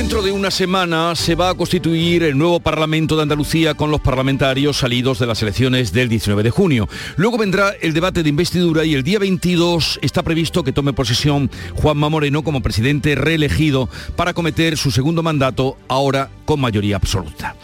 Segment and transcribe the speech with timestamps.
[0.00, 4.00] Dentro de una semana se va a constituir el nuevo Parlamento de Andalucía con los
[4.00, 6.88] parlamentarios salidos de las elecciones del 19 de junio.
[7.16, 11.50] Luego vendrá el debate de investidura y el día 22 está previsto que tome posesión
[11.74, 17.54] Juanma Moreno como presidente reelegido para cometer su segundo mandato ahora con mayoría absoluta.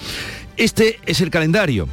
[0.58, 1.88] Este es el calendario.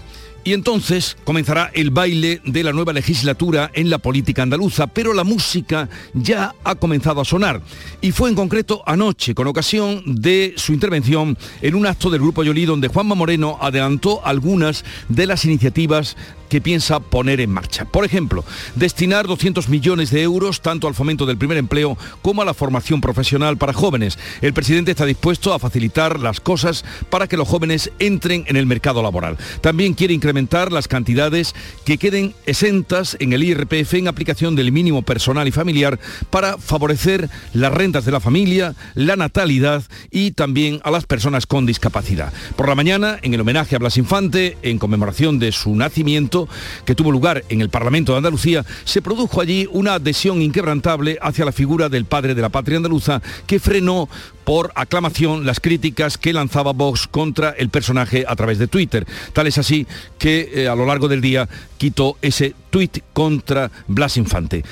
[0.46, 5.24] Y entonces comenzará el baile de la nueva legislatura en la política andaluza, pero la
[5.24, 7.62] música ya ha comenzado a sonar.
[8.02, 12.44] Y fue en concreto anoche, con ocasión de su intervención en un acto del Grupo
[12.44, 16.18] Yolí, donde Juanma Moreno adelantó algunas de las iniciativas
[16.54, 17.86] que piensa poner en marcha.
[17.86, 22.46] Por ejemplo, destinar 200 millones de euros tanto al fomento del primer empleo como a
[22.46, 24.20] la formación profesional para jóvenes.
[24.40, 28.68] El presidente está dispuesto a facilitar las cosas para que los jóvenes entren en el
[28.68, 29.40] mercado laboral.
[29.62, 31.56] También quiere incrementar las cantidades
[31.86, 37.32] que queden exentas en el IRPF en aplicación del mínimo personal y familiar para favorecer
[37.54, 42.32] las rentas de la familia, la natalidad y también a las personas con discapacidad.
[42.56, 46.43] Por la mañana, en el homenaje a Blas Infante, en conmemoración de su nacimiento,
[46.86, 51.46] que tuvo lugar en el Parlamento de Andalucía, se produjo allí una adhesión inquebrantable hacia
[51.46, 54.10] la figura del padre de la patria andaluza que frenó
[54.44, 59.06] por aclamación las críticas que lanzaba Vox contra el personaje a través de Twitter.
[59.32, 64.18] Tal es así que eh, a lo largo del día quitó ese tuit contra Blas
[64.18, 64.64] Infante.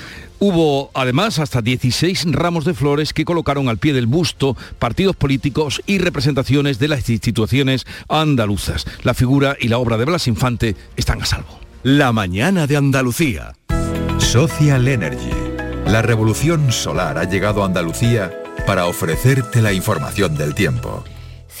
[0.44, 5.80] Hubo además hasta 16 ramos de flores que colocaron al pie del busto partidos políticos
[5.86, 8.84] y representaciones de las instituciones andaluzas.
[9.04, 11.60] La figura y la obra de Blas Infante están a salvo.
[11.84, 13.52] La mañana de Andalucía.
[14.18, 15.30] Social Energy.
[15.86, 18.32] La revolución solar ha llegado a Andalucía
[18.66, 21.04] para ofrecerte la información del tiempo.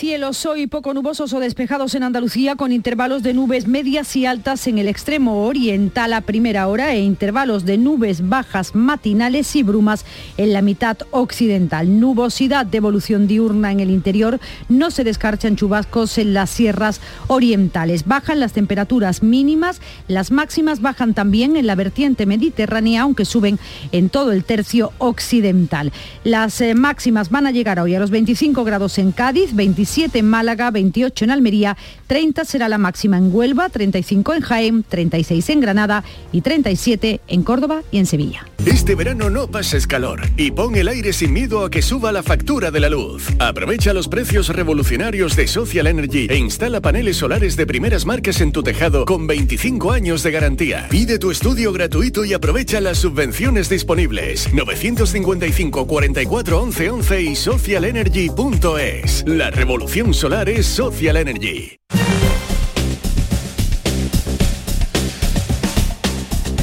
[0.02, 4.66] Cielos hoy poco nubosos o despejados en Andalucía con intervalos de nubes medias y altas
[4.66, 10.04] en el extremo oriental a primera hora e intervalos de nubes bajas matinales y brumas
[10.38, 12.00] en la mitad occidental.
[12.00, 18.04] Nubosidad de evolución diurna en el interior, no se descarchan chubascos en las sierras orientales.
[18.04, 23.60] Bajan las temperaturas mínimas, las máximas bajan también en la vertiente mediterránea, aunque suben
[23.92, 25.92] en todo el tercio occidental.
[26.24, 30.20] Las eh, máximas van a llegar hoy a los 25 grados en Cádiz, 25 27
[30.20, 31.76] en Málaga, 28 en Almería,
[32.06, 37.42] 30 será la máxima en Huelva, 35 en Jaén, 36 en Granada y 37 en
[37.42, 38.46] Córdoba y en Sevilla.
[38.64, 42.22] Este verano no pases calor y pon el aire sin miedo a que suba la
[42.22, 43.28] factura de la luz.
[43.38, 48.52] Aprovecha los precios revolucionarios de Social Energy e instala paneles solares de primeras marcas en
[48.52, 50.86] tu tejado con 25 años de garantía.
[50.88, 54.48] Pide tu estudio gratuito y aprovecha las subvenciones disponibles.
[54.54, 59.24] 955 44 11 11 y socialenergy.es.
[59.26, 59.81] La revolución
[60.14, 61.78] solar es Social Energy.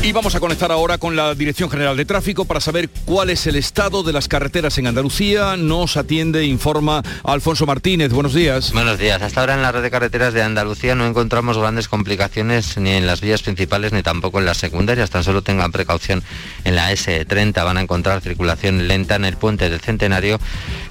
[0.09, 3.45] Y vamos a conectar ahora con la Dirección General de Tráfico para saber cuál es
[3.45, 5.55] el estado de las carreteras en Andalucía.
[5.55, 8.11] Nos atiende, informa Alfonso Martínez.
[8.11, 8.73] Buenos días.
[8.73, 9.21] Buenos días.
[9.21, 13.05] Hasta ahora en la red de carreteras de Andalucía no encontramos grandes complicaciones ni en
[13.05, 15.11] las vías principales ni tampoco en las secundarias.
[15.11, 16.23] Tan solo tengan precaución
[16.63, 17.63] en la S30.
[17.63, 20.39] Van a encontrar circulación lenta en el puente del Centenario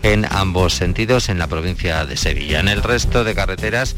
[0.04, 2.60] en ambos sentidos en la provincia de Sevilla.
[2.60, 3.96] En el resto de carreteras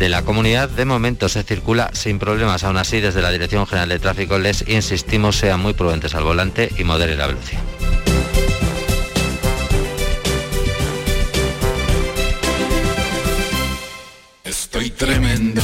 [0.00, 2.64] de la comunidad de momento se circula sin problemas.
[2.64, 6.70] Aún así, desde la Dirección General de Tráfico les insistimos sean muy prudentes al volante
[6.78, 7.62] y moderen la velocidad.
[14.44, 15.62] Estoy tremendo,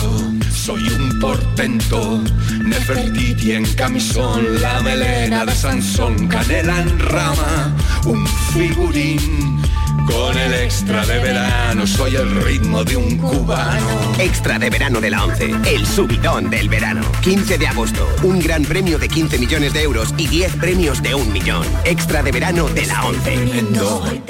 [0.50, 2.22] soy un portento,
[2.64, 7.76] Nefertiti en camisón, la melena de Sansón, canela en rama,
[8.06, 9.60] un figurín
[10.06, 14.14] con el extra de verano soy el ritmo de un cubano.
[14.18, 17.02] Extra de verano de la 11, el subidón del verano.
[17.22, 21.14] 15 de agosto, un gran premio de 15 millones de euros y 10 premios de
[21.14, 21.66] un millón.
[21.84, 23.38] Extra de verano de la 11.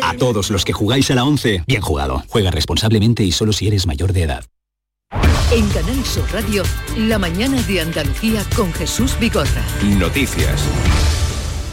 [0.02, 2.22] A todos los que jugáis a la 11, bien jugado.
[2.28, 4.44] Juega responsablemente y solo si eres mayor de edad.
[5.50, 6.62] En Canal Sur Radio,
[6.96, 9.62] la mañana de Andalucía con Jesús Bigorra.
[9.82, 10.62] Noticias.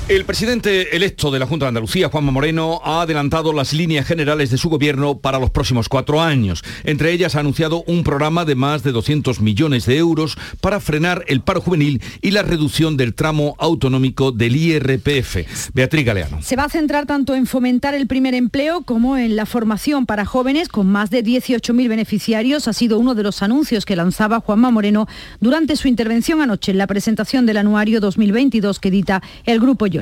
[0.09, 4.49] El presidente electo de la Junta de Andalucía, Juanma Moreno, ha adelantado las líneas generales
[4.49, 6.63] de su gobierno para los próximos cuatro años.
[6.83, 11.25] Entre ellas ha anunciado un programa de más de 200 millones de euros para frenar
[11.27, 15.75] el paro juvenil y la reducción del tramo autonómico del IRPF.
[15.75, 16.41] Beatriz Galeano.
[16.41, 20.25] Se va a centrar tanto en fomentar el primer empleo como en la formación para
[20.25, 22.67] jóvenes con más de 18.000 beneficiarios.
[22.67, 25.07] Ha sido uno de los anuncios que lanzaba Juanma Moreno
[25.39, 29.98] durante su intervención anoche en la presentación del anuario 2022 que edita el Grupo Yo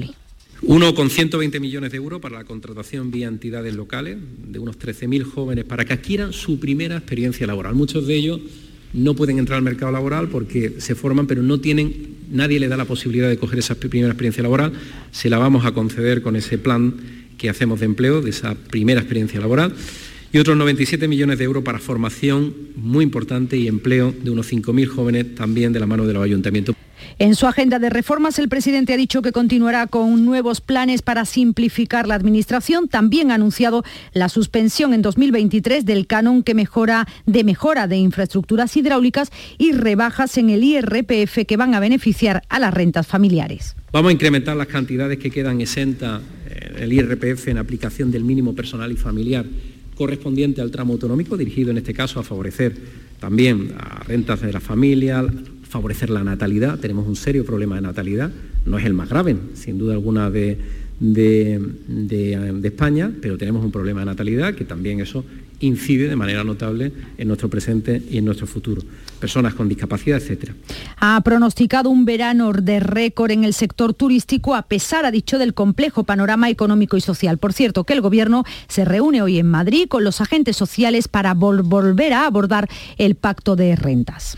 [0.63, 4.17] Uno con 120 millones de euros para la contratación vía entidades locales
[4.47, 7.75] de unos 13.000 jóvenes para que adquieran su primera experiencia laboral.
[7.75, 8.41] Muchos de ellos
[8.93, 12.77] no pueden entrar al mercado laboral porque se forman pero no tienen, nadie les da
[12.77, 14.73] la posibilidad de coger esa primera experiencia laboral.
[15.11, 16.95] Se la vamos a conceder con ese plan
[17.37, 19.73] que hacemos de empleo, de esa primera experiencia laboral
[20.31, 24.87] y otros 97 millones de euros para formación muy importante y empleo de unos 5.000
[24.87, 26.75] jóvenes también de la mano de los ayuntamientos.
[27.19, 31.25] En su agenda de reformas, el presidente ha dicho que continuará con nuevos planes para
[31.25, 32.87] simplificar la administración.
[32.87, 33.83] También ha anunciado
[34.13, 40.37] la suspensión en 2023 del canon que mejora de mejora de infraestructuras hidráulicas y rebajas
[40.37, 43.75] en el IRPF que van a beneficiar a las rentas familiares.
[43.91, 48.53] Vamos a incrementar las cantidades que quedan exentas en el IRPF en aplicación del mínimo
[48.53, 49.45] personal y familiar
[49.97, 52.75] correspondiente al tramo autonómico, dirigido en este caso a favorecer
[53.19, 55.25] también a rentas de la familia,
[55.67, 56.79] favorecer la natalidad.
[56.79, 58.31] Tenemos un serio problema de natalidad,
[58.65, 60.57] no es el más grave, sin duda alguna, de,
[60.99, 65.25] de, España, pero tenemos un problema de natalidad que también eso
[65.59, 68.81] incide de manera notable en nuestro presente y en nuestro futuro.
[69.19, 70.53] Personas con discapacidad, etcétera.
[70.99, 75.53] Ha pronosticado un verano de récord en el sector turístico a pesar, ha dicho, del
[75.53, 77.37] complejo panorama económico y social.
[77.37, 81.33] Por cierto, que el Gobierno se reúne hoy en Madrid con los agentes sociales para
[81.33, 84.37] volver a abordar el pacto de rentas.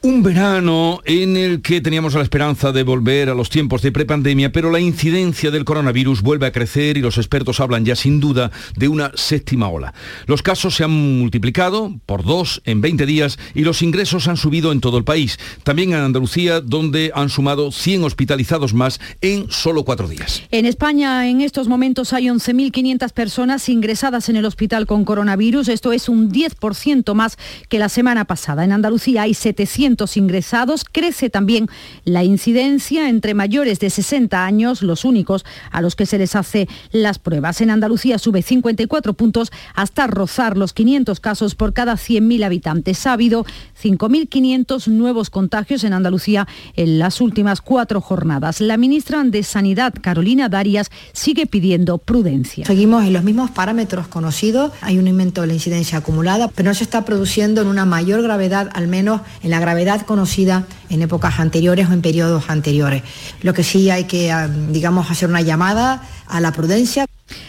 [0.00, 4.52] Un verano en el que teníamos la esperanza de volver a los tiempos de prepandemia,
[4.52, 8.52] pero la incidencia del coronavirus vuelve a crecer y los expertos hablan ya sin duda
[8.76, 9.92] de una séptima ola.
[10.26, 14.70] Los casos se han multiplicado por dos en 20 días y los ingresos han subido
[14.70, 15.36] en todo el país.
[15.64, 20.44] También en Andalucía, donde han sumado 100 hospitalizados más en solo cuatro días.
[20.52, 25.66] En España, en estos momentos hay 11.500 personas ingresadas en el hospital con coronavirus.
[25.66, 27.36] Esto es un 10% más
[27.68, 28.62] que la semana pasada.
[28.64, 30.84] En Andalucía hay 700 ingresados.
[30.84, 31.68] Crece también
[32.04, 36.68] la incidencia entre mayores de 60 años, los únicos a los que se les hace
[36.92, 37.60] las pruebas.
[37.60, 43.06] En Andalucía sube 54 puntos hasta rozar los 500 casos por cada 100.000 habitantes.
[43.06, 43.44] Ha habido
[43.82, 46.46] 5.500 nuevos contagios en Andalucía
[46.76, 48.60] en las últimas cuatro jornadas.
[48.60, 52.64] La ministra de Sanidad, Carolina Darias, sigue pidiendo prudencia.
[52.66, 54.72] Seguimos en los mismos parámetros conocidos.
[54.80, 58.22] Hay un aumento de la incidencia acumulada, pero no se está produciendo en una mayor
[58.22, 63.02] gravedad, al menos en la gravedad conocida en épocas anteriores o en periodos anteriores.
[63.42, 67.06] Lo que sí hay que, ah, digamos, hacer una llamada a la prudencia.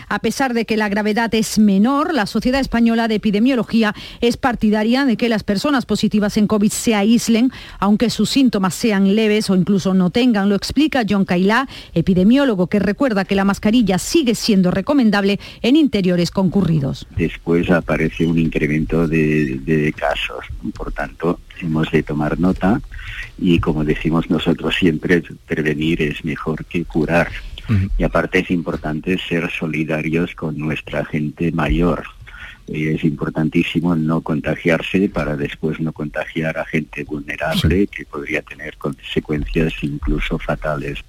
[0.08, 5.06] A pesar de que la gravedad es menor, la Sociedad Española de Epidemiología es partidaria
[5.06, 9.56] de que las personas positivas en COVID se aíslen, aunque sus síntomas sean leves o
[9.56, 10.50] incluso no tengan.
[10.50, 16.32] Lo explica John Cailá, epidemiólogo, que recuerda que la mascarilla sigue siendo recomendable en interiores
[16.32, 17.08] concurridos.
[17.16, 22.82] Después aparece un incremento de, de casos, por tanto, hemos de tomar nota
[23.38, 27.30] y como decimos nosotros siempre, prevenir es mejor que curar.
[27.98, 32.04] Y aparte es importante ser solidarios con nuestra gente mayor.
[32.68, 39.74] es importantísimo no contagiarse para después no contagiar a gente vulnerable que podría tener consecuencias
[39.81, 41.04] incluso fatales.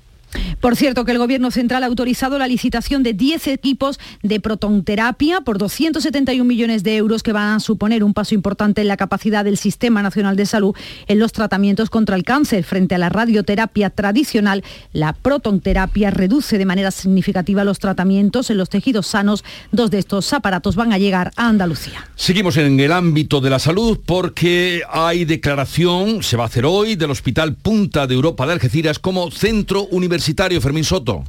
[0.61, 5.41] Por cierto, que el Gobierno Central ha autorizado la licitación de 10 equipos de protonterapia
[5.41, 9.45] por 271 millones de euros que van a suponer un paso importante en la capacidad
[9.45, 10.75] del Sistema Nacional de Salud
[11.09, 12.65] en los tratamientos contra el cáncer.
[12.65, 14.63] Frente a la radioterapia tradicional,
[14.93, 19.45] la protonterapia reduce de manera significativa los tratamientos en los tejidos sanos.
[19.73, 22.09] Dos de estos aparatos van a llegar a Andalucía.
[22.15, 26.97] Seguimos en el ámbito de la salud porque hay declaración, se va a hacer hoy,
[26.97, 31.25] del Hospital Punta de Europa de Algeciras como centro universitario Universitario, Fermín Soto.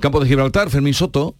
[0.00, 1.36] Campo de Gibraltar, Fermín Soto.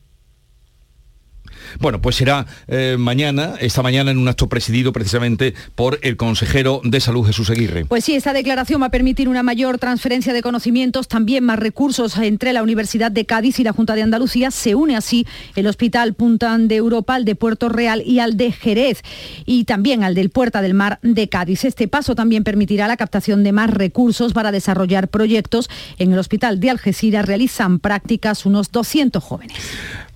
[1.78, 6.80] Bueno, pues será eh, mañana, esta mañana, en un acto presidido precisamente por el consejero
[6.84, 7.84] de Salud, Jesús Aguirre.
[7.84, 12.16] Pues sí, esta declaración va a permitir una mayor transferencia de conocimientos, también más recursos
[12.18, 14.50] entre la Universidad de Cádiz y la Junta de Andalucía.
[14.50, 18.52] Se une así el Hospital Puntan de Europa, al de Puerto Real y al de
[18.52, 19.02] Jerez,
[19.46, 21.64] y también al del Puerta del Mar de Cádiz.
[21.64, 25.68] Este paso también permitirá la captación de más recursos para desarrollar proyectos.
[25.98, 29.56] En el Hospital de Algeciras realizan prácticas unos 200 jóvenes.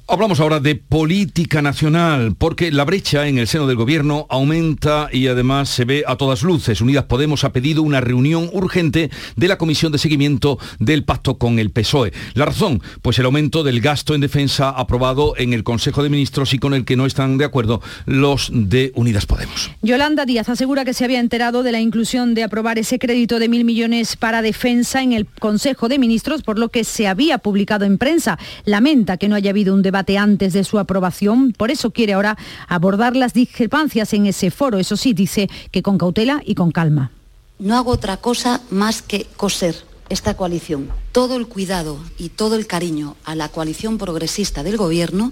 [0.06, 5.28] Hablamos ahora de política nacional, porque la brecha en el seno del gobierno aumenta y
[5.28, 6.82] además se ve a todas luces.
[6.82, 11.58] Unidas Podemos ha pedido una reunión urgente de la Comisión de Seguimiento del pacto con
[11.58, 12.12] el PSOE.
[12.34, 16.52] La razón, pues el aumento del gasto en defensa aprobado en el Consejo de Ministros
[16.52, 19.70] y con el que no están de acuerdo los de Unidas Podemos.
[19.80, 23.48] Yolanda Díaz asegura que se había enterado de la inclusión de aprobar ese crédito de
[23.48, 27.86] mil millones para defensa en el Consejo de Ministros, por lo que se había publicado
[27.86, 28.38] en prensa.
[28.66, 31.52] Lamenta que no haya habido un debate debate antes de su aprobación.
[31.52, 32.36] Por eso quiere ahora
[32.66, 34.80] abordar las discrepancias en ese foro.
[34.80, 37.12] Eso sí, dice que con cautela y con calma.
[37.60, 39.76] No hago otra cosa más que coser
[40.08, 45.30] esta coalición, todo el cuidado y todo el cariño a la coalición progresista del Gobierno,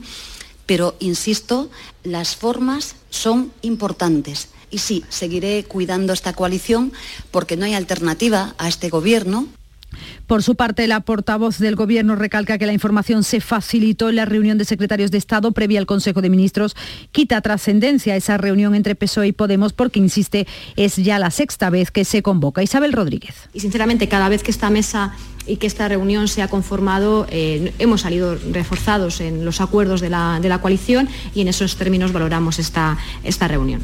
[0.65, 1.69] pero, insisto,
[2.05, 4.49] las formas son importantes.
[4.71, 6.93] Y sí, seguiré cuidando esta coalición
[7.33, 9.49] porque no hay alternativa a este Gobierno.
[10.33, 14.25] Por su parte, la portavoz del Gobierno recalca que la información se facilitó en la
[14.25, 16.75] reunión de secretarios de Estado previa al Consejo de Ministros.
[17.11, 20.47] Quita trascendencia esa reunión entre PSOE y Podemos porque, insiste,
[20.77, 22.63] es ya la sexta vez que se convoca.
[22.63, 23.35] Isabel Rodríguez.
[23.53, 25.13] Y sinceramente, cada vez que esta mesa
[25.47, 30.11] y que esta reunión se ha conformado, eh, hemos salido reforzados en los acuerdos de
[30.11, 33.83] la, de la, coalición y en esos términos valoramos esta, esta reunión.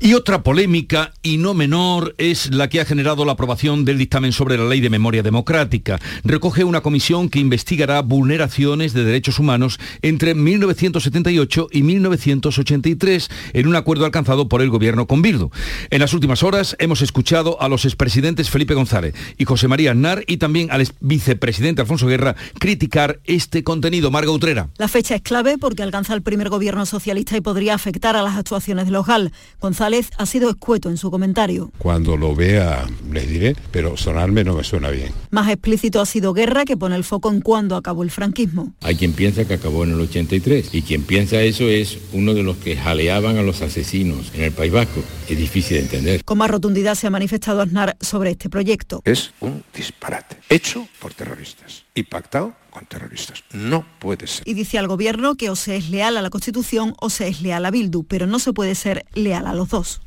[0.00, 4.32] Y otra polémica, y no menor, es la que ha generado la aprobación del dictamen
[4.32, 5.77] sobre la Ley de Memoria Democrática.
[6.24, 13.76] Recoge una comisión que investigará vulneraciones de derechos humanos entre 1978 y 1983 en un
[13.76, 15.50] acuerdo alcanzado por el gobierno con Bildu.
[15.90, 20.24] En las últimas horas hemos escuchado a los expresidentes Felipe González y José María Aznar
[20.26, 24.10] y también al vicepresidente Alfonso Guerra criticar este contenido.
[24.10, 24.68] Marga Utrera.
[24.78, 28.36] La fecha es clave porque alcanza el primer gobierno socialista y podría afectar a las
[28.36, 29.32] actuaciones de los GAL.
[29.60, 31.70] González ha sido escueto en su comentario.
[31.78, 35.12] Cuando lo vea les diré, pero sonarme no me suena bien.
[35.30, 38.72] Más explícito ha sido Guerra que pone el foco en cuándo acabó el franquismo.
[38.80, 42.42] Hay quien piensa que acabó en el 83 y quien piensa eso es uno de
[42.42, 45.02] los que jaleaban a los asesinos en el País Vasco.
[45.28, 46.24] Es difícil de entender.
[46.24, 49.02] Con más rotundidad se ha manifestado Aznar sobre este proyecto.
[49.04, 50.38] Es un disparate.
[50.48, 53.44] Hecho por terroristas y pactado con terroristas.
[53.52, 54.48] No puede ser.
[54.48, 57.42] Y dice al gobierno que o se es leal a la Constitución o se es
[57.42, 60.00] leal a Bildu, pero no se puede ser leal a los dos.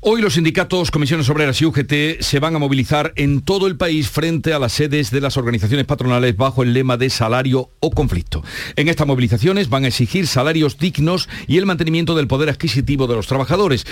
[0.00, 4.08] Hoy los sindicatos, comisiones obreras y UGT se van a movilizar en todo el país
[4.08, 8.44] frente a las sedes de las organizaciones patronales bajo el lema de salario o conflicto.
[8.76, 13.16] En estas movilizaciones van a exigir salarios dignos y el mantenimiento del poder adquisitivo de
[13.16, 13.86] los trabajadores.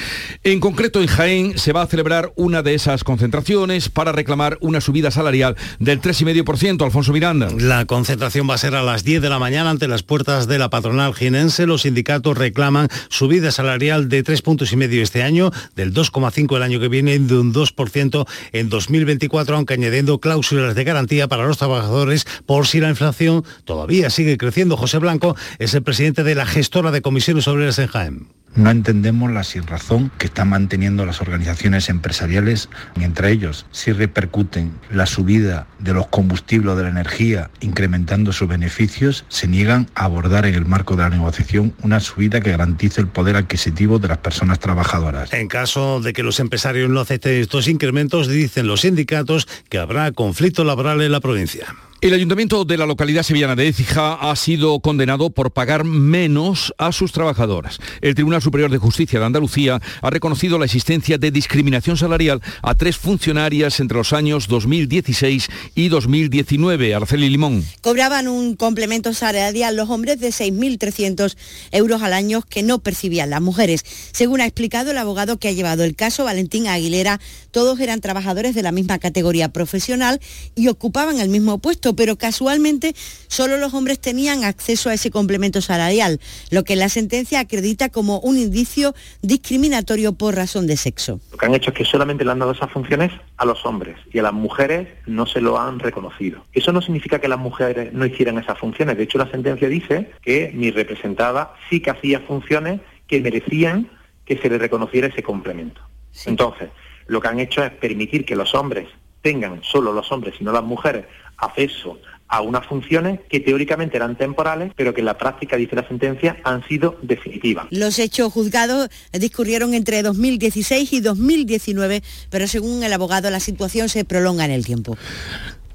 [0.45, 4.81] En concreto, en Jaén se va a celebrar una de esas concentraciones para reclamar una
[4.81, 6.85] subida salarial del 3,5%.
[6.85, 7.49] Alfonso Miranda.
[7.59, 10.61] La concentración va a ser a las 10 de la mañana ante las puertas de
[10.61, 11.67] la patronal jienense.
[11.67, 15.36] Los sindicatos reclaman subida salarial de 3 puntos este año,
[15.75, 20.85] del 2,5 el año que viene, de un 2% en 2024, aunque añadiendo cláusulas de
[20.85, 24.77] garantía para los trabajadores por si la inflación todavía sigue creciendo.
[24.77, 28.29] José Blanco es el presidente de la gestora de comisiones obreras en Jaén.
[28.57, 34.73] No entendemos la sinrazón que están manteniendo las organizaciones empresariales, y entre ellos si repercuten
[34.91, 40.47] la subida de los combustibles de la energía, incrementando sus beneficios, se niegan a abordar
[40.47, 44.19] en el marco de la negociación una subida que garantice el poder adquisitivo de las
[44.19, 45.33] personas trabajadoras.
[45.35, 50.11] En caso de que los empresarios no acepten estos incrementos, dicen los sindicatos que habrá
[50.13, 51.67] conflicto laboral en la provincia.
[52.07, 56.93] El ayuntamiento de la localidad sevillana de Écija ha sido condenado por pagar menos a
[56.93, 57.81] sus trabajadoras.
[58.01, 62.77] El Tribunal Superior de Justicia de Andalucía ha reconocido la existencia de discriminación salarial a
[62.77, 66.95] tres funcionarias entre los años 2016 y 2019.
[66.95, 67.65] Araceli Limón.
[67.81, 71.37] Cobraban un complemento salarial los hombres de 6.300
[71.73, 73.85] euros al año que no percibían las mujeres.
[74.13, 77.19] Según ha explicado el abogado que ha llevado el caso, Valentín Aguilera,
[77.51, 80.21] todos eran trabajadores de la misma categoría profesional
[80.55, 82.95] y ocupaban el mismo puesto pero casualmente
[83.29, 88.21] solo los hombres tenían acceso a ese complemento salarial, lo que la sentencia acredita como
[88.21, 91.21] un indicio discriminatorio por razón de sexo.
[91.33, 93.97] Lo que han hecho es que solamente le han dado esas funciones a los hombres
[94.13, 96.45] y a las mujeres no se lo han reconocido.
[96.53, 100.13] Eso no significa que las mujeres no hicieran esas funciones, de hecho la sentencia dice
[100.23, 103.91] que mi representada sí que hacía funciones que merecían
[104.25, 105.81] que se le reconociera ese complemento.
[106.25, 106.71] Entonces,
[107.07, 108.89] lo que han hecho es permitir que los hombres
[109.27, 111.05] tengan, solo los hombres y no las mujeres,
[111.39, 115.87] acceso a unas funciones que teóricamente eran temporales, pero que en la práctica, dice la
[115.89, 117.67] sentencia, han sido definitivas.
[117.71, 124.05] Los hechos juzgados discurrieron entre 2016 y 2019, pero según el abogado la situación se
[124.05, 124.97] prolonga en el tiempo.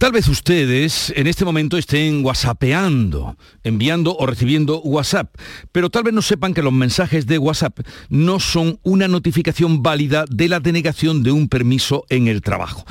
[0.01, 5.29] Tal vez ustedes en este momento estén whatsappeando, enviando o recibiendo WhatsApp,
[5.71, 10.25] pero tal vez no sepan que los mensajes de WhatsApp no son una notificación válida
[10.27, 12.83] de la denegación de un permiso en el trabajo.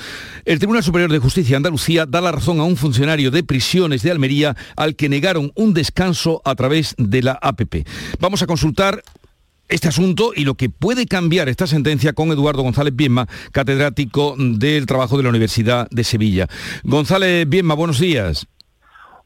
[0.44, 4.04] El Tribunal Superior de Justicia de Andalucía da la razón a un funcionario de prisiones
[4.04, 7.88] de Almería al que negaron un descanso a través de la APP.
[8.20, 9.02] Vamos a consultar
[9.70, 14.86] este asunto y lo que puede cambiar esta sentencia con Eduardo González Bienma, catedrático del
[14.86, 16.48] trabajo de la Universidad de Sevilla.
[16.84, 18.46] González Bienma, buenos días.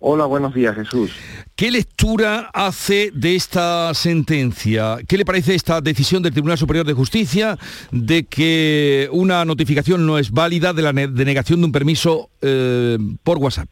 [0.06, 1.12] Hola, buenos días, Jesús.
[1.56, 4.98] ¿Qué lectura hace de esta sentencia?
[5.08, 7.56] ¿Qué le parece esta decisión del Tribunal Superior de Justicia
[7.90, 13.38] de que una notificación no es válida de la denegación de un permiso eh, por
[13.38, 13.68] WhatsApp?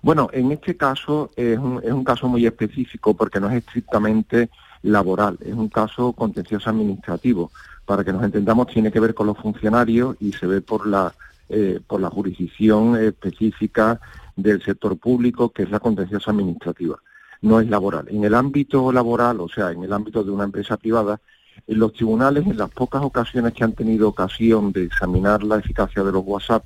[0.00, 4.48] Bueno, en este caso es un, es un caso muy específico porque no es estrictamente
[4.84, 7.50] laboral, es un caso contencioso administrativo.
[7.84, 11.12] Para que nos entendamos, tiene que ver con los funcionarios y se ve por la
[11.50, 14.00] eh, por la jurisdicción específica
[14.34, 16.98] del sector público, que es la contenciosa administrativa,
[17.42, 18.06] no es laboral.
[18.08, 21.20] En el ámbito laboral, o sea, en el ámbito de una empresa privada,
[21.66, 26.02] en los tribunales, en las pocas ocasiones que han tenido ocasión de examinar la eficacia
[26.02, 26.64] de los WhatsApp,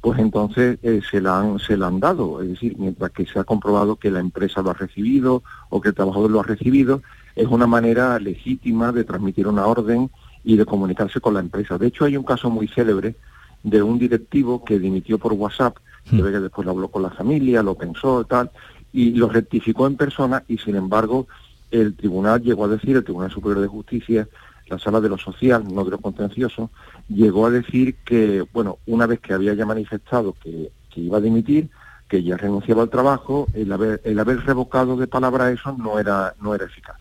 [0.00, 2.40] pues entonces eh, se, la han, se la han dado.
[2.40, 5.90] Es decir, mientras que se ha comprobado que la empresa lo ha recibido o que
[5.90, 7.02] el trabajador lo ha recibido,
[7.36, 10.10] es una manera legítima de transmitir una orden
[10.42, 11.76] y de comunicarse con la empresa.
[11.78, 13.14] De hecho, hay un caso muy célebre
[13.62, 15.76] de un directivo que dimitió por WhatsApp,
[16.10, 16.16] hmm.
[16.16, 18.50] que después lo habló con la familia, lo pensó y tal,
[18.92, 21.26] y lo rectificó en persona y sin embargo
[21.70, 24.28] el tribunal llegó a decir, el Tribunal Superior de Justicia,
[24.68, 26.70] la sala de lo social, no de lo contencioso,
[27.08, 31.68] llegó a decir que, bueno, una vez que había ya manifestado que, iba a dimitir,
[32.08, 36.34] que ya renunciaba al trabajo, el haber, el haber revocado de palabra eso no era,
[36.40, 36.96] no era eficaz.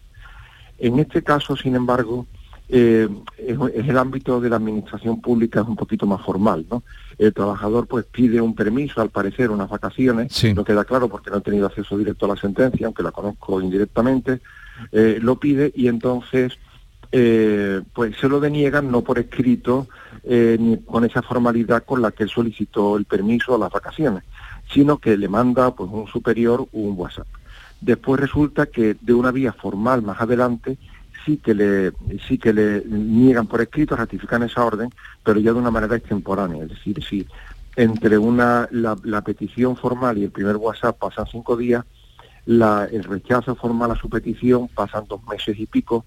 [0.77, 2.25] En este caso, sin embargo,
[2.67, 6.83] eh, es, el ámbito de la administración pública es un poquito más formal, ¿no?
[7.17, 11.37] El trabajador pues pide un permiso, al parecer, unas vacaciones, no queda claro porque no
[11.37, 14.41] he tenido acceso directo a la sentencia, aunque la conozco indirectamente,
[14.91, 16.53] eh, lo pide y entonces
[17.11, 19.87] eh, pues se lo deniegan no por escrito
[20.27, 24.23] ni con esa formalidad con la que él solicitó el permiso a las vacaciones,
[24.73, 27.27] sino que le manda pues un superior un WhatsApp.
[27.81, 30.77] Después resulta que de una vía formal más adelante
[31.25, 31.91] sí que le
[32.27, 34.89] sí que le niegan por escrito, ratifican esa orden,
[35.23, 37.27] pero ya de una manera extemporánea, es decir, si
[37.75, 41.83] entre una la, petición formal y el primer WhatsApp pasan cinco días,
[42.45, 46.05] el rechazo formal a su petición pasan dos meses y pico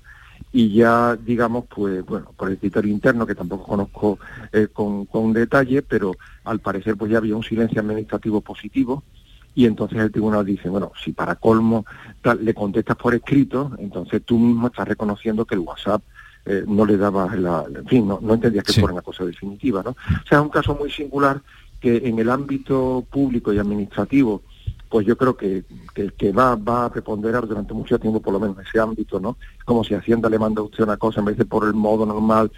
[0.53, 4.19] y ya digamos pues bueno por el criterio interno que tampoco conozco
[4.53, 6.13] eh, con, con detalle pero
[6.45, 9.03] al parecer pues ya había un silencio administrativo positivo
[9.55, 11.85] y entonces el tribunal dice, bueno, si para colmo
[12.41, 16.03] le contestas por escrito, entonces tú mismo estás reconociendo que el WhatsApp
[16.47, 19.91] eh, no le daba la, en fin, no, entendías que fuera una cosa definitiva, ¿no?
[19.91, 21.43] O sea, es un caso muy singular
[21.81, 24.43] que en el ámbito público y administrativo,
[24.89, 25.65] pues yo creo que,
[25.95, 29.37] que, va, va a preponderar durante mucho tiempo, por lo menos en ese ámbito, ¿no?
[29.65, 32.07] Como si Hacienda le manda a usted una cosa en vez de por el modo
[32.07, 32.51] normal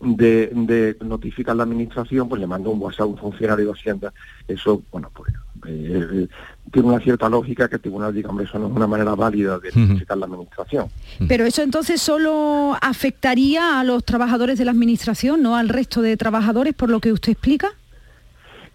[0.00, 4.12] de, de notificar la administración, pues le manda un WhatsApp a un funcionario de Hacienda.
[4.46, 5.32] Eso, bueno, pues
[5.66, 6.28] eh,
[6.72, 9.58] tiene una cierta lógica que el tribunal diga, hombre, eso no es una manera válida
[9.58, 10.88] de notificar la administración.
[11.26, 16.16] Pero eso entonces solo afectaría a los trabajadores de la administración, no al resto de
[16.16, 17.70] trabajadores, por lo que usted explica.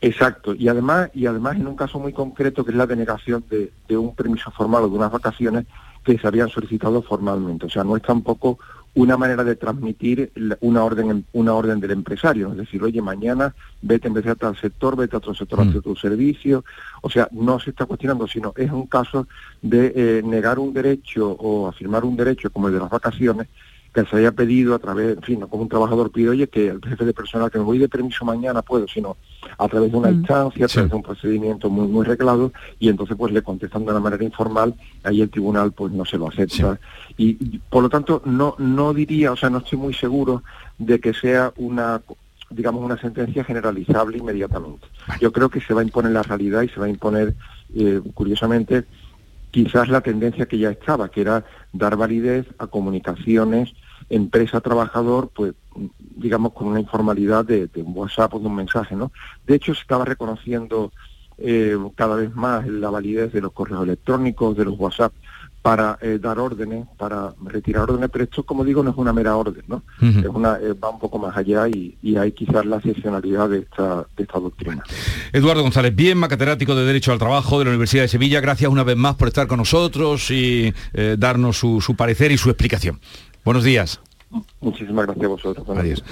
[0.01, 3.71] Exacto, y además, y además en un caso muy concreto que es la denegación de,
[3.87, 5.65] de un permiso formal o de unas vacaciones
[6.03, 7.67] que se habían solicitado formalmente.
[7.67, 8.59] O sea, no es tampoco
[8.95, 14.07] una manera de transmitir una orden una orden del empresario, es decir, oye, mañana vete
[14.07, 16.63] en vez de a tal sector, vete a otro sector a hacer tu servicio,
[17.01, 19.27] o sea, no se está cuestionando, sino es un caso
[19.61, 23.47] de eh, negar un derecho o afirmar un derecho como el de las vacaciones
[23.93, 26.67] que se haya pedido a través, en fin, no como un trabajador pide, oye, que
[26.69, 29.17] el jefe de personal que me voy de permiso mañana puedo, sino
[29.57, 30.13] a través de una mm.
[30.15, 33.91] instancia, a través de un procedimiento muy muy reglado, y entonces pues le contestan de
[33.91, 36.79] una manera informal, ahí el tribunal pues no se lo acepta.
[37.17, 40.43] Y, por lo tanto no, no diría, o sea, no estoy muy seguro
[40.79, 42.01] de que sea una
[42.49, 44.85] digamos, una sentencia generalizable inmediatamente.
[45.19, 47.33] Yo creo que se va a imponer la realidad y se va a imponer,
[47.73, 48.85] eh, curiosamente,
[49.49, 53.73] quizás la tendencia que ya estaba, que era dar validez a comunicaciones
[54.09, 55.53] empresa-trabajador, pues
[56.15, 59.11] digamos con una informalidad de, un WhatsApp o de un mensaje, ¿no?
[59.45, 60.91] De hecho, se estaba reconociendo
[61.37, 65.13] eh, cada vez más la validez de los correos electrónicos, de los WhatsApp,
[65.63, 69.37] para eh, dar órdenes, para retirar órdenes, pero esto, como digo, no es una mera
[69.37, 69.81] orden, ¿no?
[70.01, 74.05] es una, eh, va un poco más allá y, hay quizás la excepcionalidad de esta,
[74.15, 74.83] de esta doctrina.
[75.31, 78.83] Eduardo González Bienma, catedrático de Derecho al Trabajo de la Universidad de Sevilla, gracias una
[78.83, 82.99] vez más por estar con nosotros y eh, darnos su, su parecer y su explicación.
[83.43, 83.99] Buenos días.
[84.61, 85.77] Muchísimas gracias a vosotros.
[85.77, 86.03] Adiós.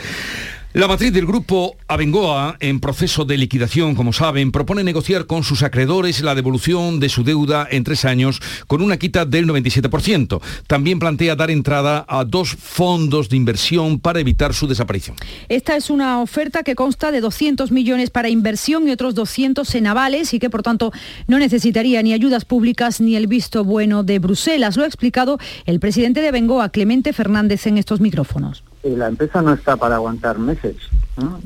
[0.73, 5.63] La matriz del grupo Abengoa, en proceso de liquidación, como saben, propone negociar con sus
[5.63, 10.41] acreedores la devolución de su deuda en tres años con una quita del 97%.
[10.67, 15.17] También plantea dar entrada a dos fondos de inversión para evitar su desaparición.
[15.49, 19.87] Esta es una oferta que consta de 200 millones para inversión y otros 200 en
[19.87, 20.93] avales y que, por tanto,
[21.27, 24.77] no necesitaría ni ayudas públicas ni el visto bueno de Bruselas.
[24.77, 28.63] Lo ha explicado el presidente de Abengoa, Clemente Fernández, en estos micrófonos.
[28.83, 30.75] Eh, la empresa no está para aguantar meses.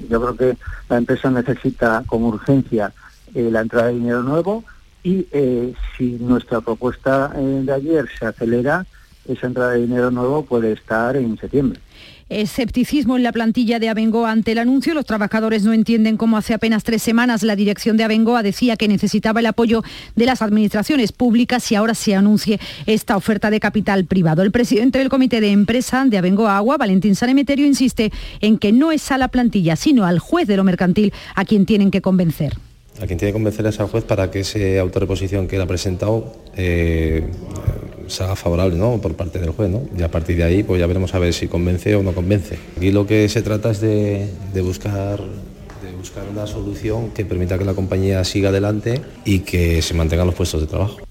[0.09, 0.57] Yo creo que
[0.89, 2.93] la empresa necesita con urgencia
[3.33, 4.63] eh, la entrada de dinero nuevo
[5.03, 8.85] y eh, si nuestra propuesta de ayer se acelera,
[9.27, 11.79] esa entrada de dinero nuevo puede estar en septiembre.
[12.27, 14.95] Escepticismo en la plantilla de Abengoa ante el anuncio.
[14.95, 18.87] Los trabajadores no entienden cómo hace apenas tres semanas la dirección de Abengoa decía que
[18.87, 19.83] necesitaba el apoyo
[20.15, 24.41] de las administraciones públicas y ahora se anuncie esta oferta de capital privado.
[24.41, 28.11] El presidente del comité de empresa de Abengoa Agua, Valentín Sanemeterio, insiste
[28.41, 31.67] en que no es a la plantilla, sino al juez de lo mercantil a quien
[31.67, 32.53] tienen que convencer
[33.01, 35.67] a quien tiene que convencer es al juez para que ese autorreposición que él ha
[35.67, 37.27] presentado eh,
[38.07, 38.99] se haga favorable ¿no?
[39.01, 39.69] por parte del juez.
[39.69, 39.83] ¿no?
[39.97, 42.57] Y a partir de ahí pues ya veremos a ver si convence o no convence.
[42.77, 47.57] Aquí lo que se trata es de, de buscar de buscar una solución que permita
[47.57, 51.04] que la compañía siga adelante y que se mantengan los puestos de trabajo.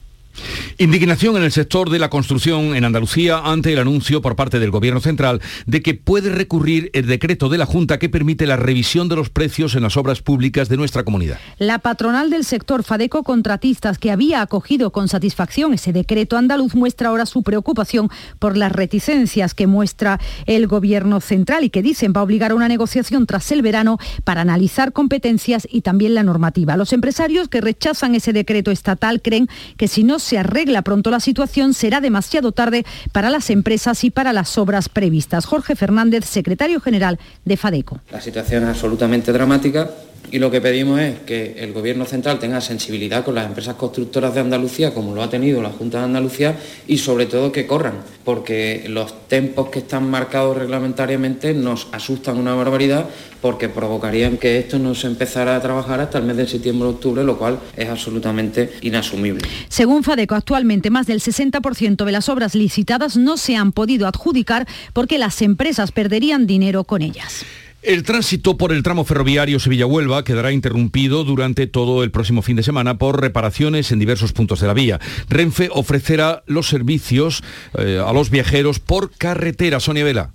[0.79, 4.70] Indignación en el sector de la construcción en Andalucía ante el anuncio por parte del
[4.70, 9.09] Gobierno Central de que puede recurrir el decreto de la Junta que permite la revisión
[9.09, 11.38] de los precios en las obras públicas de nuestra comunidad.
[11.59, 17.09] La patronal del sector Fadeco Contratistas, que había acogido con satisfacción ese decreto andaluz, muestra
[17.09, 22.20] ahora su preocupación por las reticencias que muestra el Gobierno Central y que dicen va
[22.20, 26.77] a obligar a una negociación tras el verano para analizar competencias y también la normativa.
[26.77, 31.21] Los empresarios que rechazan ese decreto estatal creen que si no se arregla pronto la
[31.21, 35.45] situación, será demasiado tarde para las empresas y para las obras previstas.
[35.47, 38.01] Jorge Fernández, secretario general de FADECO.
[38.11, 39.91] La situación es absolutamente dramática
[40.31, 44.35] y lo que pedimos es que el Gobierno central tenga sensibilidad con las empresas constructoras
[44.35, 46.57] de Andalucía, como lo ha tenido la Junta de Andalucía,
[46.87, 52.55] y sobre todo que corran, porque los tempos que están marcados reglamentariamente nos asustan una
[52.55, 53.07] barbaridad
[53.41, 57.37] porque provocarían que esto no se empezara a trabajar hasta el mes de septiembre-octubre, lo
[57.37, 59.47] cual es absolutamente inasumible.
[59.69, 64.67] Según FADECO, actualmente más del 60% de las obras licitadas no se han podido adjudicar
[64.93, 67.45] porque las empresas perderían dinero con ellas.
[67.85, 72.62] El tránsito por el tramo ferroviario Sevilla-Huelva quedará interrumpido durante todo el próximo fin de
[72.62, 75.01] semana por reparaciones en diversos puntos de la vía.
[75.29, 77.44] Renfe ofrecerá los servicios
[77.77, 79.81] eh, a los viajeros por carretera.
[79.81, 80.33] Sonia Vela.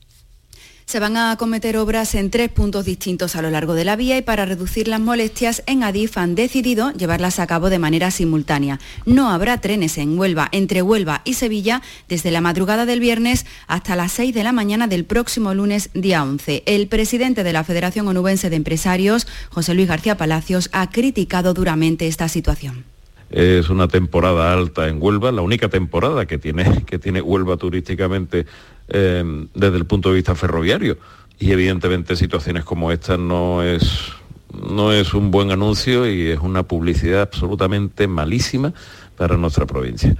[0.89, 4.17] Se van a acometer obras en tres puntos distintos a lo largo de la vía
[4.17, 8.79] y para reducir las molestias en Adif han decidido llevarlas a cabo de manera simultánea.
[9.05, 13.95] No habrá trenes en Huelva, entre Huelva y Sevilla, desde la madrugada del viernes hasta
[13.95, 16.63] las 6 de la mañana del próximo lunes día 11.
[16.65, 22.07] El presidente de la Federación Onubense de Empresarios, José Luis García Palacios, ha criticado duramente
[22.07, 22.83] esta situación.
[23.29, 28.47] Es una temporada alta en Huelva, la única temporada que tiene, que tiene Huelva turísticamente
[28.89, 29.23] eh,
[29.53, 30.97] desde el punto de vista ferroviario.
[31.39, 34.11] Y evidentemente situaciones como esta no es,
[34.53, 38.73] no es un buen anuncio y es una publicidad absolutamente malísima
[39.15, 40.15] para nuestra provincia.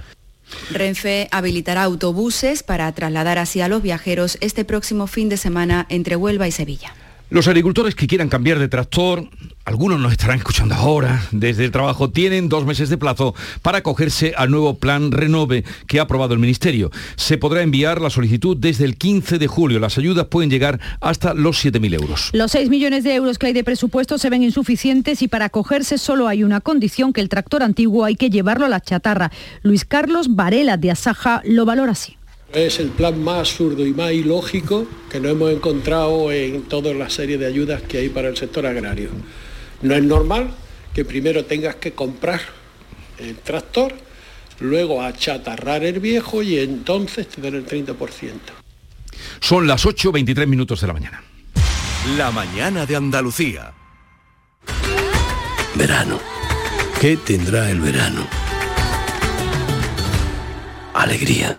[0.70, 6.16] Renfe habilitará autobuses para trasladar así a los viajeros este próximo fin de semana entre
[6.16, 6.94] Huelva y Sevilla.
[7.30, 9.24] Los agricultores que quieran cambiar de tractor,
[9.64, 14.34] algunos nos estarán escuchando ahora, desde el trabajo, tienen dos meses de plazo para acogerse
[14.36, 16.90] al nuevo plan Renove que ha aprobado el Ministerio.
[17.14, 19.78] Se podrá enviar la solicitud desde el 15 de julio.
[19.78, 22.30] Las ayudas pueden llegar hasta los 7.000 euros.
[22.32, 25.98] Los 6 millones de euros que hay de presupuesto se ven insuficientes y para acogerse
[25.98, 29.30] solo hay una condición, que el tractor antiguo hay que llevarlo a la chatarra.
[29.62, 32.16] Luis Carlos Varela de Asaja lo valora así.
[32.52, 37.08] Es el plan más absurdo y más ilógico que no hemos encontrado en toda la
[37.08, 39.10] serie de ayudas que hay para el sector agrario.
[39.82, 40.50] No es normal
[40.92, 42.40] que primero tengas que comprar
[43.18, 43.94] el tractor,
[44.58, 48.32] luego achatarrar el viejo y entonces te den el 30%.
[49.38, 51.22] Son las 8.23 minutos de la mañana.
[52.16, 53.72] La mañana de Andalucía.
[55.76, 56.18] Verano.
[57.00, 58.26] ¿Qué tendrá el verano?
[60.92, 61.58] Alegría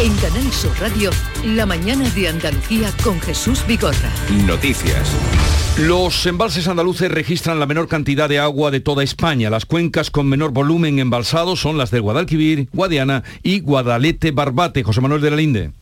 [0.00, 1.10] En Canal Sur Radio,
[1.44, 4.12] la mañana de Andalucía con Jesús Vigorra.
[4.46, 5.12] Noticias.
[5.76, 9.50] Los embalses andaluces registran la menor cantidad de agua de toda España.
[9.50, 14.84] Las cuencas con menor volumen embalsado son las de Guadalquivir, Guadiana y Guadalete Barbate.
[14.84, 15.72] José Manuel de la Linde.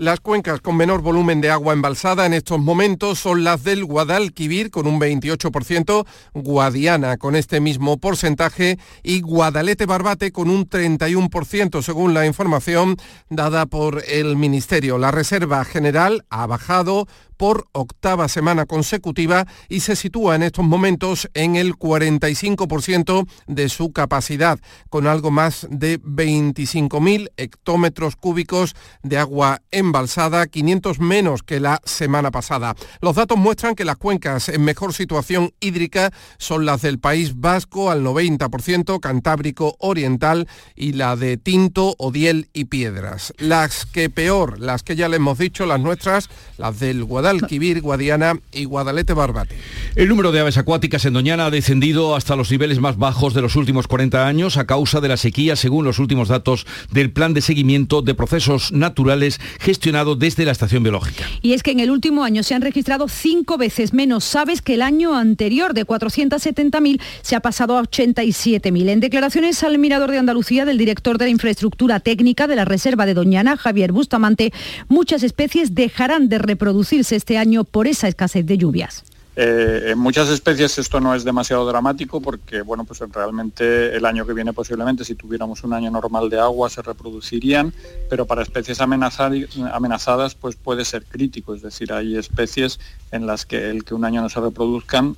[0.00, 4.70] Las cuencas con menor volumen de agua embalsada en estos momentos son las del Guadalquivir
[4.70, 12.14] con un 28%, Guadiana con este mismo porcentaje y Guadalete Barbate con un 31% según
[12.14, 12.96] la información
[13.28, 14.96] dada por el Ministerio.
[14.96, 17.06] La Reserva General ha bajado
[17.40, 23.92] por octava semana consecutiva y se sitúa en estos momentos en el 45% de su
[23.92, 31.80] capacidad, con algo más de 25.000 hectómetros cúbicos de agua embalsada, 500 menos que la
[31.82, 32.76] semana pasada.
[33.00, 37.90] Los datos muestran que las cuencas en mejor situación hídrica son las del País Vasco
[37.90, 43.32] al 90%, Cantábrico Oriental y la de Tinto, Odiel y Piedras.
[43.38, 48.40] Las que peor, las que ya le hemos dicho, las nuestras, las del Guadalquivir, Guadiana
[48.52, 49.56] y Guadalete Barbate.
[49.94, 53.42] El número de aves acuáticas en Doñana ha descendido hasta los niveles más bajos de
[53.42, 57.34] los últimos 40 años a causa de la sequía, según los últimos datos del Plan
[57.34, 61.24] de Seguimiento de Procesos Naturales gestionado desde la Estación Biológica.
[61.42, 64.74] Y es que en el último año se han registrado cinco veces menos aves que
[64.74, 68.88] el año anterior, de 470.000 se ha pasado a 87.000.
[68.88, 73.06] En declaraciones al Mirador de Andalucía del director de la Infraestructura Técnica de la Reserva
[73.06, 74.52] de Doñana, Javier Bustamante,
[74.88, 79.04] muchas especies dejarán de reproducirse este año por esa escasez de lluvias.
[79.36, 84.26] Eh, en muchas especies esto no es demasiado dramático porque, bueno, pues realmente el año
[84.26, 87.72] que viene posiblemente si tuviéramos un año normal de agua se reproducirían,
[88.08, 92.80] pero para especies amenazadas pues puede ser crítico, es decir, hay especies
[93.12, 95.14] en las que el que un año no se reproduzcan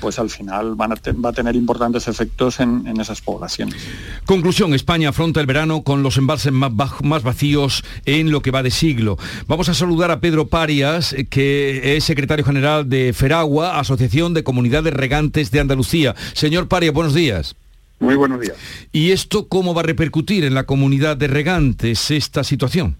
[0.00, 0.88] pues al final va
[1.28, 3.76] a tener importantes efectos en, esas poblaciones.
[4.24, 6.72] Conclusión, España afronta el verano con los embalses más,
[7.02, 9.18] más, vacíos en lo que va de siglo.
[9.46, 14.92] Vamos a saludar a Pedro Parias, que es secretario general de Feragua, Asociación de Comunidades
[14.92, 16.14] Regantes de Andalucía.
[16.34, 17.56] Señor Parias, buenos días.
[18.00, 18.56] Muy buenos días.
[18.92, 22.96] ¿Y esto cómo va a repercutir en la comunidad de regantes esta situación?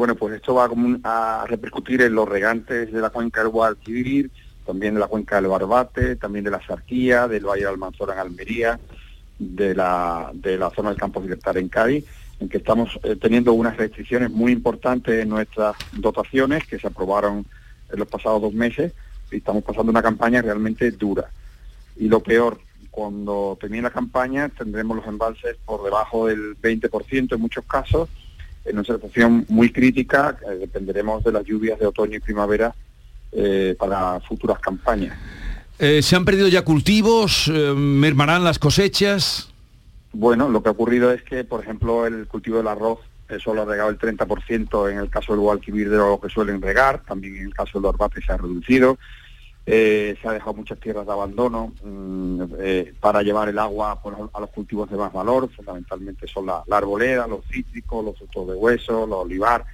[0.00, 0.66] Bueno, pues esto va
[1.04, 4.30] a, repercutir en los regantes de la cuenca del Guadalquivir,
[4.70, 8.20] también de la cuenca del Barbate, también de la Sarquía, del Valle de Almanzora en
[8.20, 8.78] Almería,
[9.36, 12.04] de la, de la zona del Campo Libertad en Cádiz,
[12.38, 17.44] en que estamos eh, teniendo unas restricciones muy importantes en nuestras dotaciones que se aprobaron
[17.92, 18.92] en los pasados dos meses
[19.32, 21.28] y estamos pasando una campaña realmente dura.
[21.96, 22.60] Y lo peor,
[22.92, 28.08] cuando termine la campaña tendremos los embalses por debajo del 20% en muchos casos,
[28.64, 32.72] en una situación muy crítica, eh, dependeremos de las lluvias de otoño y primavera
[33.32, 35.16] eh, para futuras campañas.
[35.78, 37.46] Eh, ¿Se han perdido ya cultivos?
[37.46, 39.52] Eh, ¿Mermarán las cosechas?
[40.12, 42.98] Bueno, lo que ha ocurrido es que, por ejemplo, el cultivo del arroz
[43.38, 47.04] solo ha regado el 30% en el caso del Guadalquivir de lo que suelen regar,
[47.04, 48.98] también en el caso del Orbate se ha reducido.
[49.64, 52.42] se ha dejado muchas tierras de abandono mm,
[52.98, 54.00] para llevar el agua
[54.32, 58.54] a los cultivos de más valor, fundamentalmente son la, arboleda, los cítricos, los frutos de
[58.54, 59.64] hueso, los olivar,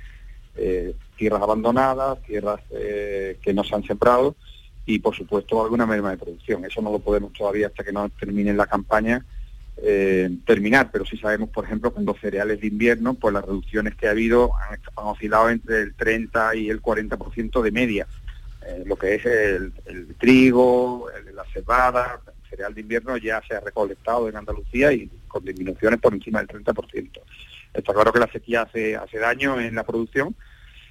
[1.16, 4.37] tierras abandonadas, tierras eh, que no se han sembrado
[4.85, 6.64] y por supuesto alguna merma de producción.
[6.64, 9.24] Eso no lo podemos todavía hasta que no termine la campaña
[9.79, 13.44] eh, terminar, pero sí sabemos, por ejemplo, que en los cereales de invierno, pues las
[13.44, 18.07] reducciones que ha habido han, oscilado entre el 30 y el 40% de media.
[18.66, 19.72] Eh, lo que es el,
[20.18, 25.44] trigo, la cebada, el cereal de invierno ya se ha recolectado en Andalucía y con
[25.44, 27.20] disminuciones por encima del 30%.
[27.74, 30.35] Está claro que la sequía hace, hace daño en la producción,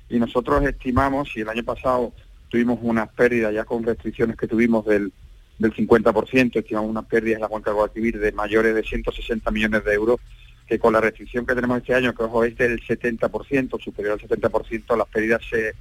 [0.09, 2.13] y nosotros estimamos, si el año pasado
[2.49, 5.11] tuvimos unas pérdidas ya con restricciones que tuvimos del,
[5.57, 9.83] del 50%, estimamos unas pérdidas en la cuenca de Guadalquivir de mayores de 160 millones
[9.83, 10.19] de euros,
[10.67, 14.27] que con la restricción que tenemos este año, que ojo es del 70%, superior al
[14.27, 15.73] 70%, las pérdidas se,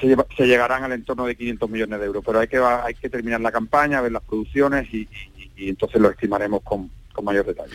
[0.00, 2.22] se, llegarán al entorno de 500 millones de euros.
[2.24, 5.08] Pero hay que, hay que terminar la campaña, ver las producciones y,
[5.56, 7.74] y entonces lo estimaremos con, con mayor detalle.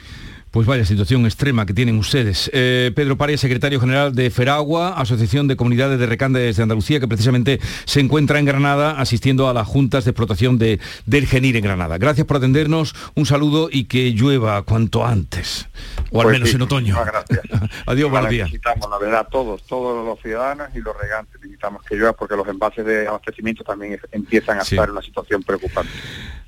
[0.55, 2.49] Pues vaya situación extrema que tienen ustedes.
[2.53, 7.09] Eh, Pedro Paria, secretario general de Feragua, Asociación de Comunidades de Recandes de Andalucía, que
[7.09, 11.63] precisamente se encuentra en Granada asistiendo a las juntas de explotación de, del Genir en
[11.65, 11.97] Granada.
[11.97, 15.67] Gracias por atendernos, un saludo y que llueva cuanto antes,
[16.09, 17.03] o al pues menos en otoño.
[17.03, 17.41] Gracias.
[17.85, 18.47] Adiós, buenos días.
[18.47, 22.47] Necesitamos, la verdad, todos, todos los ciudadanos y los regantes necesitamos que llueva porque los
[22.47, 25.91] envases de abastecimiento también empiezan a estar en una situación preocupante.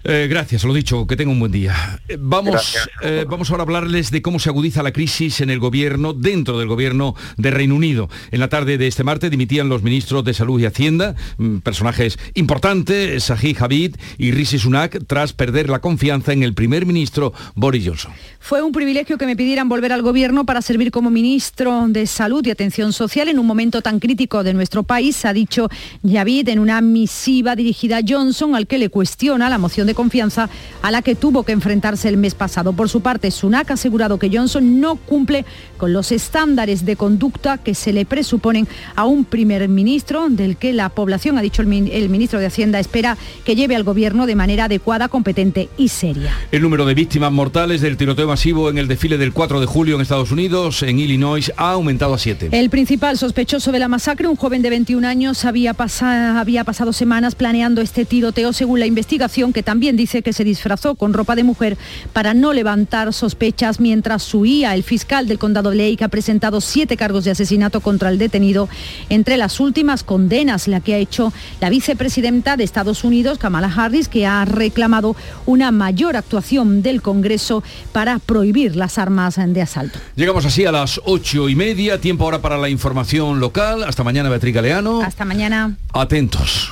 [0.06, 2.00] Eh, gracias, lo dicho, que tenga un buen día.
[2.08, 2.88] Eh, vamos,
[3.28, 6.68] vamos ahora a hablarle de cómo se agudiza la crisis en el gobierno, dentro del
[6.68, 8.10] gobierno de Reino Unido.
[8.30, 12.20] En la tarde de este martes dimitían los ministros de Salud y Hacienda, mm, personajes
[12.36, 17.88] importantes, Sahih Javid y Rishi Sunak, tras perder la confianza en el primer ministro Boris
[17.88, 18.12] Johnson.
[18.40, 22.46] Fue un privilegio que me pidieran volver al gobierno para servir como ministro de Salud
[22.46, 25.70] y Atención Social en un momento tan crítico de nuestro país, ha dicho
[26.08, 30.50] Javid en una misiva dirigida a Johnson, al que le cuestiona la moción de confianza
[30.84, 32.74] a la que tuvo que enfrentarse el mes pasado.
[32.74, 35.46] Por su parte, Sunak ha asegurado que Johnson no cumple
[35.78, 40.74] con los estándares de conducta que se le presuponen a un primer ministro, del que
[40.74, 41.68] la población, ha dicho el,
[42.10, 46.34] ministro de Hacienda, espera que lleve al gobierno de manera adecuada, competente y seria.
[46.52, 49.96] El número de víctimas mortales del tiroteo masivo en el desfile del 4 de julio
[49.96, 52.50] en Estados Unidos, en Illinois, ha aumentado a siete.
[52.52, 55.76] El principal sospechoso de la masacre, un joven de 20 21 años, había,
[56.40, 60.96] había pasado semanas planeando este tiroteo según la investigación que también dice que se disfrazó
[60.96, 61.78] con ropa de mujer
[62.14, 64.74] para no levantar sospechas mientras huía.
[64.74, 68.70] El fiscal del condado de Lake ha presentado siete cargos de asesinato contra el detenido.
[69.10, 74.08] Entre las últimas condenas, la que ha hecho la vicepresidenta de Estados Unidos, Kamala Harris,
[74.08, 80.00] que ha reclamado una mayor actuación del Congreso para prohibir las armas de asalto.
[80.16, 83.84] Llegamos así a las ocho y media, tiempo ahora para la información local.
[83.84, 85.02] Hasta mañana, Beatriz Galeano.
[85.02, 85.76] Hasta mañana.
[85.94, 86.72] Atentos.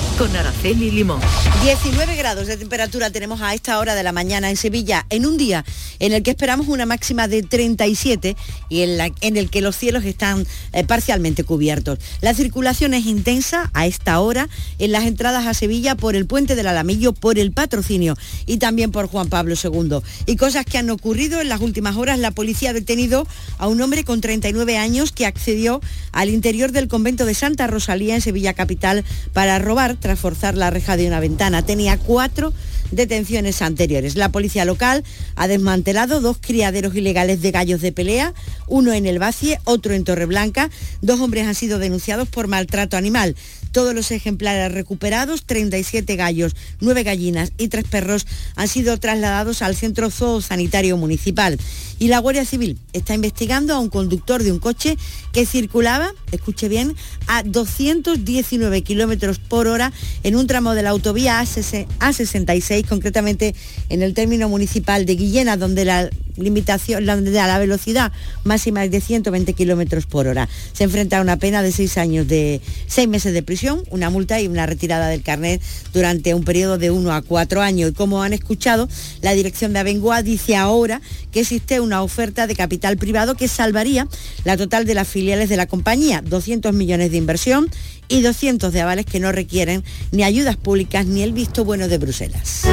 [0.21, 1.19] con Araceli Limón.
[1.63, 5.35] 19 grados de temperatura tenemos a esta hora de la mañana en Sevilla, en un
[5.35, 5.65] día
[5.97, 8.35] en el que esperamos una máxima de 37
[8.69, 11.97] y en, la, en el que los cielos están eh, parcialmente cubiertos.
[12.21, 16.53] La circulación es intensa a esta hora en las entradas a Sevilla por el puente
[16.53, 20.01] del Alamillo, por el patrocinio y también por Juan Pablo II.
[20.27, 23.25] Y cosas que han ocurrido en las últimas horas, la policía ha detenido
[23.57, 25.81] a un hombre con 39 años que accedió
[26.11, 29.03] al interior del convento de Santa Rosalía en Sevilla Capital
[29.33, 31.65] para robar forzar la reja de una ventana.
[31.65, 32.53] Tenía cuatro
[32.91, 34.15] detenciones anteriores.
[34.15, 35.03] La policía local
[35.35, 38.33] ha desmantelado dos criaderos ilegales de gallos de pelea,
[38.67, 40.69] uno en el Bacie, otro en Torreblanca.
[41.01, 43.35] Dos hombres han sido denunciados por maltrato animal.
[43.71, 49.75] Todos los ejemplares recuperados, 37 gallos, 9 gallinas y 3 perros, han sido trasladados al
[49.75, 51.57] centro zoosanitario municipal.
[51.99, 54.97] Y la Guardia Civil está investigando a un conductor de un coche
[55.31, 56.95] que circulaba, escuche bien,
[57.27, 63.55] a 219 kilómetros por hora en un tramo de la autovía A66, concretamente
[63.89, 68.11] en el término municipal de Guillena, donde la limitación, la, la velocidad
[68.43, 70.47] máxima es de 120 kilómetros por hora.
[70.73, 74.39] Se enfrenta a una pena de seis años de seis meses de prisión, una multa
[74.41, 75.61] y una retirada del carnet
[75.93, 77.91] durante un periodo de uno a cuatro años.
[77.91, 78.87] Y como han escuchado,
[79.21, 84.07] la dirección de Abengoa dice ahora que existe una oferta de capital privado que salvaría
[84.43, 87.69] la total de las filiales de la compañía, 200 millones de inversión
[88.07, 91.97] y 200 de avales que no requieren ni ayudas públicas ni el visto bueno de
[91.97, 92.63] Bruselas.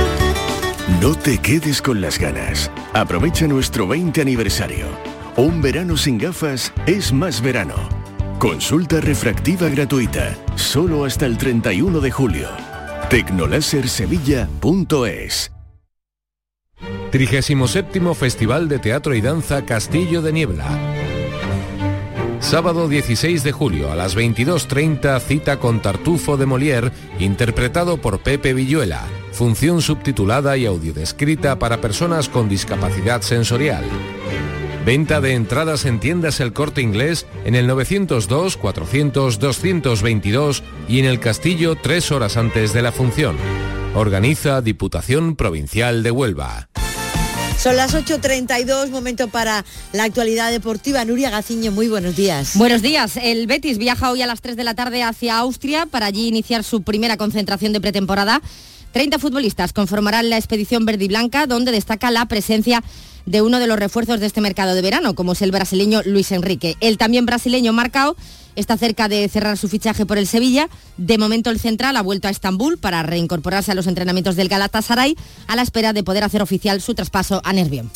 [1.03, 2.70] No te quedes con las ganas.
[2.94, 4.87] Aprovecha nuestro 20 aniversario.
[5.37, 7.74] Un verano sin gafas es más verano.
[8.38, 12.48] Consulta refractiva gratuita, solo hasta el 31 de julio.
[13.11, 15.53] Tecnolasersevilla.es
[17.11, 20.98] 37 Festival de Teatro y Danza Castillo de Niebla.
[22.49, 28.55] Sábado 16 de julio a las 22.30 cita con Tartufo de Molière, interpretado por Pepe
[28.55, 29.07] Villuela
[29.39, 33.85] función subtitulada y audiodescrita para personas con discapacidad sensorial.
[34.85, 41.77] Venta de entradas en tiendas El Corte Inglés en el 902-400-222 y en el Castillo
[41.77, 43.37] tres horas antes de la función.
[43.95, 46.68] Organiza Diputación Provincial de Huelva.
[47.59, 51.05] Son las 8.32, momento para la actualidad deportiva.
[51.05, 52.53] Nuria Gaciño, muy buenos días.
[52.55, 53.16] Buenos días.
[53.21, 56.62] El Betis viaja hoy a las 3 de la tarde hacia Austria para allí iniciar
[56.62, 58.40] su primera concentración de pretemporada
[58.92, 62.83] 30 futbolistas conformarán la expedición verde y blanca, donde destaca la presencia
[63.27, 66.33] de uno de los refuerzos de este mercado de verano, como es el brasileño Luis
[66.33, 66.77] Enrique.
[66.81, 68.16] El también brasileño Marcao
[68.59, 70.68] está cerca de cerrar su fichaje por el Sevilla.
[70.97, 75.16] De momento el central ha vuelto a Estambul para reincorporarse a los entrenamientos del Galatasaray
[75.47, 77.90] a la espera de poder hacer oficial su traspaso a Nervión.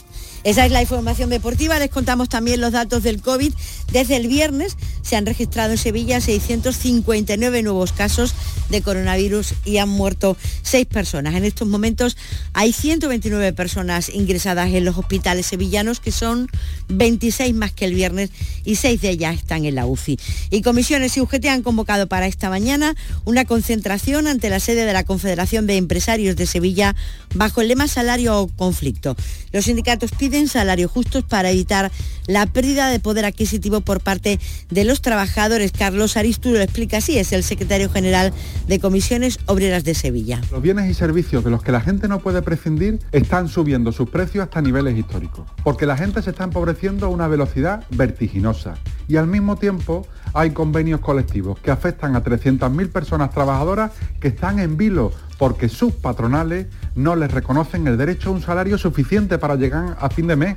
[0.44, 1.78] Esa es la información deportiva.
[1.78, 3.52] Les contamos también los datos del COVID.
[3.92, 8.34] Desde el viernes se han registrado en Sevilla 659 nuevos casos
[8.68, 11.34] de coronavirus y han muerto seis personas.
[11.34, 12.16] En estos momentos
[12.54, 16.48] hay 129 personas ingresadas en los hospitales sevillanos, que son
[16.88, 18.30] 26 más que el viernes
[18.64, 20.18] y seis de ellas están en la UCI.
[20.52, 24.92] Y comisiones y UGT han convocado para esta mañana una concentración ante la sede de
[24.92, 26.94] la Confederación de Empresarios de Sevilla
[27.34, 29.16] bajo el lema salario o conflicto.
[29.50, 31.90] Los sindicatos piden salarios justos para evitar
[32.26, 34.38] la pérdida de poder adquisitivo por parte
[34.68, 35.72] de los trabajadores.
[35.72, 38.34] Carlos Aristu lo explica así, es el secretario general
[38.68, 40.42] de Comisiones Obreras de Sevilla.
[40.50, 44.10] Los bienes y servicios de los que la gente no puede prescindir están subiendo sus
[44.10, 48.74] precios hasta niveles históricos, porque la gente se está empobreciendo a una velocidad vertiginosa
[49.08, 54.58] y al mismo tiempo hay convenios colectivos que afectan a 300.000 personas trabajadoras que están
[54.58, 59.56] en vilo porque sus patronales no les reconocen el derecho a un salario suficiente para
[59.56, 60.56] llegar a fin de mes.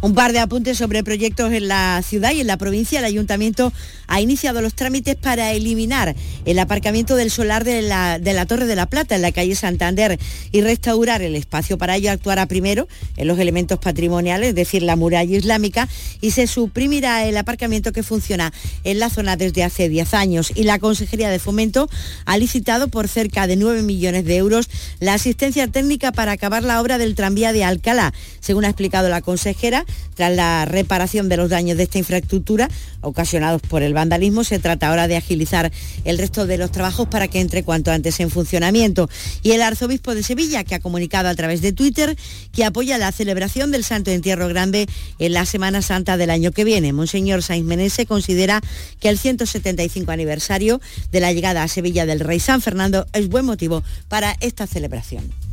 [0.00, 3.00] Un par de apuntes sobre proyectos en la ciudad y en la provincia.
[3.00, 3.72] El ayuntamiento
[4.06, 8.66] ha iniciado los trámites para eliminar el aparcamiento del solar de la, de la Torre
[8.66, 10.16] de la Plata en la calle Santander
[10.52, 11.78] y restaurar el espacio.
[11.78, 15.88] Para ello actuará primero en los elementos patrimoniales, es decir, la muralla islámica,
[16.20, 18.52] y se suprimirá el aparcamiento que funciona
[18.84, 20.52] en la zona desde hace 10 años.
[20.54, 21.90] Y la Consejería de Fomento
[22.24, 24.70] ha licitado por cerca de 9 millones de euros
[25.00, 28.14] la asistencia técnica para acabar la obra del tranvía de Alcalá.
[28.38, 32.68] Según ha explicado la consejera, tras la reparación de los daños de esta infraestructura
[33.00, 35.70] ocasionados por el vandalismo, se trata ahora de agilizar
[36.04, 39.08] el resto de los trabajos para que entre cuanto antes en funcionamiento.
[39.42, 42.16] Y el arzobispo de Sevilla, que ha comunicado a través de Twitter
[42.52, 46.64] que apoya la celebración del Santo Entierro Grande en la Semana Santa del año que
[46.64, 46.92] viene.
[46.92, 48.60] Monseñor Sainz Menese considera
[49.00, 50.80] que el 175 aniversario
[51.12, 55.47] de la llegada a Sevilla del Rey San Fernando es buen motivo para esta celebración.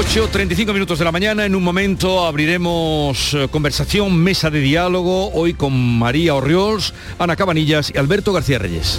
[0.00, 1.44] 8.35 minutos de la mañana.
[1.44, 7.92] En un momento abriremos eh, conversación, mesa de diálogo, hoy con María Orriols, Ana Cabanillas
[7.94, 8.98] y Alberto García Reyes.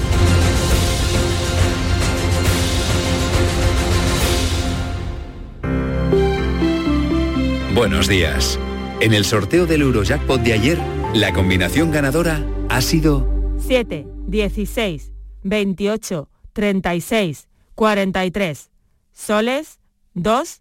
[7.73, 8.59] Buenos días.
[8.99, 10.77] En el sorteo del Eurojackpot de ayer,
[11.15, 13.27] la combinación ganadora ha sido
[13.57, 18.69] 7, 16, 28, 36, 43.
[19.13, 19.79] Soles
[20.13, 20.60] 2,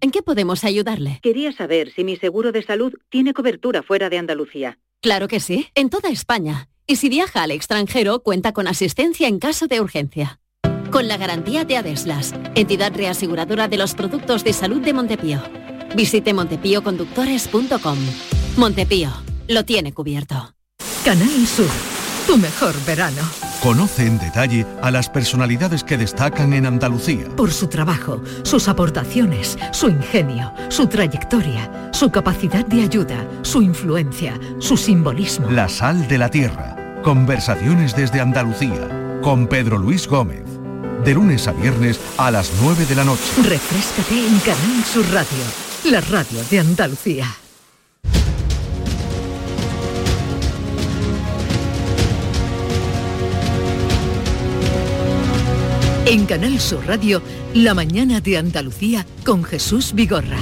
[0.00, 1.20] ¿en qué podemos ayudarle?
[1.22, 4.78] Quería saber si mi seguro de salud tiene cobertura fuera de Andalucía.
[5.00, 6.68] Claro que sí, en toda España.
[6.86, 10.40] Y si viaja al extranjero, cuenta con asistencia en caso de urgencia.
[10.90, 15.42] Con la garantía de Adeslas, entidad reaseguradora de los productos de salud de Montepío.
[15.94, 17.98] Visite montepíoconductores.com.
[18.56, 19.10] Montepío,
[19.48, 20.54] lo tiene cubierto.
[21.04, 21.70] Canal Sur,
[22.26, 23.22] tu mejor verano.
[23.66, 27.26] Conoce en detalle a las personalidades que destacan en Andalucía.
[27.36, 34.38] Por su trabajo, sus aportaciones, su ingenio, su trayectoria, su capacidad de ayuda, su influencia,
[34.60, 35.50] su simbolismo.
[35.50, 36.76] La sal de la tierra.
[37.02, 39.18] Conversaciones desde Andalucía.
[39.20, 40.44] Con Pedro Luis Gómez.
[41.04, 43.24] De lunes a viernes a las 9 de la noche.
[43.42, 47.26] Refrescate en Canal Sur Radio, la radio de Andalucía.
[56.08, 57.20] En Canal Sur Radio,
[57.52, 60.38] La mañana de Andalucía con Jesús Vigorra.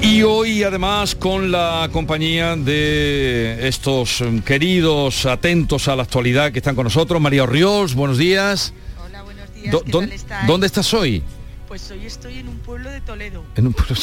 [0.00, 6.74] Y hoy además con la compañía de estos queridos atentos a la actualidad que están
[6.74, 8.72] con nosotros, María Ríos, buenos días.
[9.04, 9.76] Hola, buenos días.
[9.84, 10.46] ¿qué tal estáis?
[10.46, 11.22] ¿Dónde estás hoy?
[11.68, 13.44] Pues hoy estoy en un pueblo de Toledo.
[13.56, 13.96] En un pueblo,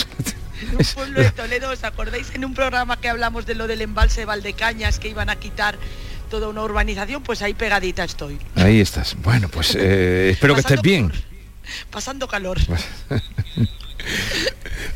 [0.61, 3.81] en un pueblo de Toledo, ¿os acordáis en un programa que hablamos de lo del
[3.81, 5.79] embalse de Valdecañas que iban a quitar
[6.29, 7.23] toda una urbanización?
[7.23, 8.37] Pues ahí pegadita estoy.
[8.55, 9.15] Ahí estás.
[9.21, 11.11] Bueno, pues eh, espero que estés bien.
[11.91, 12.57] Pasando calor.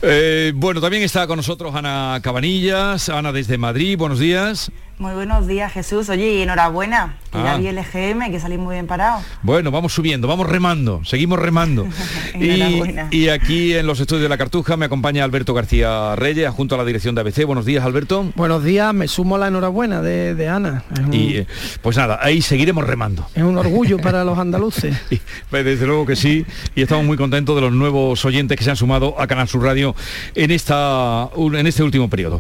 [0.02, 4.72] Eh, bueno, también está con nosotros Ana Cabanillas, Ana desde Madrid, buenos días.
[5.04, 6.08] Muy buenos días, Jesús.
[6.08, 7.18] Oye, y enhorabuena.
[7.30, 7.58] Que ya Ah.
[7.58, 9.22] vi el EGM, que salí muy bien parado.
[9.42, 11.86] Bueno, vamos subiendo, vamos remando, seguimos remando.
[13.12, 16.78] y, aquí en los estudios de la Cartuja me acompaña Alberto García Reyes, junto a
[16.78, 17.44] la dirección de ABC.
[17.44, 18.32] Buenos días, Alberto.
[18.36, 20.86] Buenos días, me sumo a la enhorabuena de, de Ana.
[20.98, 21.48] Un, Y eh,
[21.82, 23.28] pues nada, ahí seguiremos remando.
[23.36, 24.96] es un orgullo para los andaluces.
[25.50, 26.46] Pues desde luego que sí,
[26.76, 29.64] y estamos muy contentos de los nuevos oyentes que se han sumado a Canal Sur
[29.64, 29.96] Radio
[30.34, 32.40] en, esta, en este último periodo.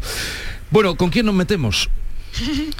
[0.71, 1.89] Bueno, ¿con quién nos metemos?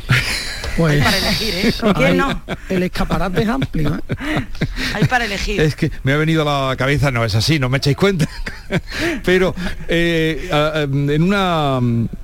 [0.75, 1.73] Pues, Hay para elegir, ¿eh?
[1.79, 2.41] ¿Con quién no?
[2.67, 3.95] El escaparate es amplio.
[4.09, 4.45] ¿eh?
[4.95, 5.61] Hay para elegir.
[5.61, 8.27] Es que me ha venido a la cabeza, no es así, no me echáis cuenta.
[9.23, 9.53] Pero
[9.87, 11.79] eh, a- a- en una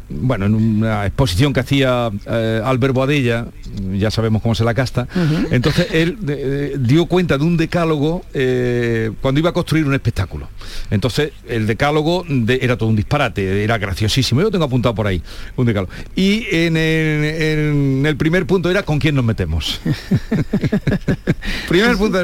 [0.10, 3.46] bueno, en una exposición que hacía eh, Albert Boadella,
[3.94, 5.08] ya sabemos cómo se la casta,
[5.52, 10.50] entonces él eh, dio cuenta de un decálogo eh, cuando iba a construir un espectáculo.
[10.90, 14.42] Entonces el decálogo de- era todo un disparate, era graciosísimo.
[14.42, 15.22] Yo lo tengo apuntado por ahí,
[15.56, 15.92] un decálogo.
[16.16, 19.80] Y en el, en el primer punto era con quién nos metemos.
[21.70, 22.20] primer punto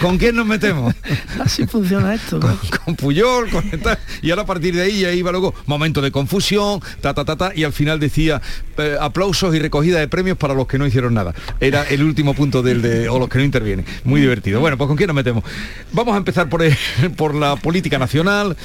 [0.00, 0.94] ¿con quién nos metemos?
[1.40, 2.38] Así funciona esto.
[2.38, 2.58] ¿no?
[2.84, 6.10] con Puyol, con tal, y ahora a partir de ahí ya iba luego momento de
[6.10, 8.40] confusión, ta ta ta y al final decía
[8.78, 11.34] eh, aplausos y recogida de premios para los que no hicieron nada.
[11.60, 13.84] Era el último punto del de o los que no intervienen.
[14.04, 14.60] Muy divertido.
[14.60, 15.44] Bueno, pues con quién nos metemos.
[15.92, 16.76] Vamos a empezar por, el-
[17.16, 18.56] por la política nacional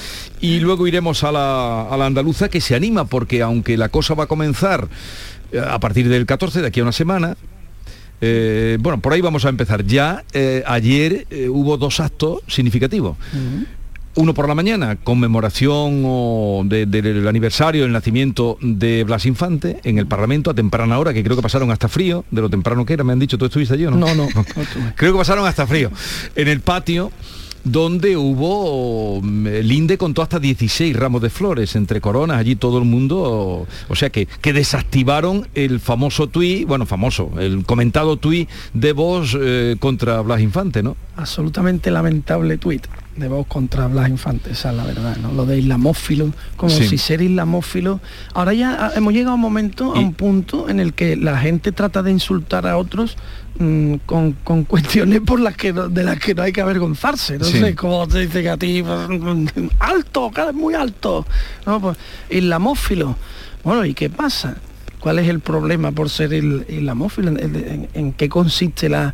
[0.42, 4.14] y luego iremos a la, a la andaluza que se anima porque aunque la cosa
[4.14, 4.88] va a comenzar
[5.52, 7.36] eh, a partir del 14 de aquí a una semana,
[8.22, 9.86] eh, bueno, por ahí vamos a empezar.
[9.86, 10.24] Ya
[10.66, 13.18] ayer hubo dos actos significativos.
[14.18, 19.98] Uno por la mañana, conmemoración o de- del aniversario del nacimiento de Blas Infante en
[19.98, 22.94] el Parlamento a temprana hora, que creo que pasaron hasta frío, de lo temprano que
[22.94, 23.98] era, me han dicho, ¿tú estuviste allí o no?
[23.98, 24.28] No, no.
[24.96, 25.92] creo que pasaron hasta frío.
[26.34, 27.12] En el patio
[27.66, 32.86] donde hubo mm, linde contó hasta 16 ramos de flores entre coronas, allí todo el
[32.86, 38.94] mundo, o, sea que, que desactivaron el famoso tuit, bueno, famoso, el comentado tuit de
[38.94, 40.96] Vox eh, contra Blas Infante, ¿no?
[41.18, 42.86] absolutamente lamentable tuit
[43.16, 45.32] de Vox contra Blas Infante, esa es la verdad, ¿no?
[45.32, 46.88] Lo de islamófilo, como Sí.
[46.88, 48.02] si ser islamófilo.
[48.34, 51.72] Ahora ya hemos llegado a un momento, a un punto en el que la gente
[51.72, 53.16] trata de insultar a otros
[53.58, 57.38] mm, con, con cuestiones por las que no- de las que no hay que avergonzarse.
[57.40, 57.60] No Sí.
[57.60, 58.84] sé, como te dice que a ti
[59.80, 61.26] alto, cada vez muy alto.
[61.66, 61.80] ¿no?
[61.80, 61.98] Pues,
[62.30, 63.16] islamófilo.
[63.64, 64.58] Bueno, ¿y qué pasa?
[65.06, 67.30] ¿Cuál es el problema por ser il- islamófilo?
[67.30, 69.14] ¿En, en- en qué consiste la...?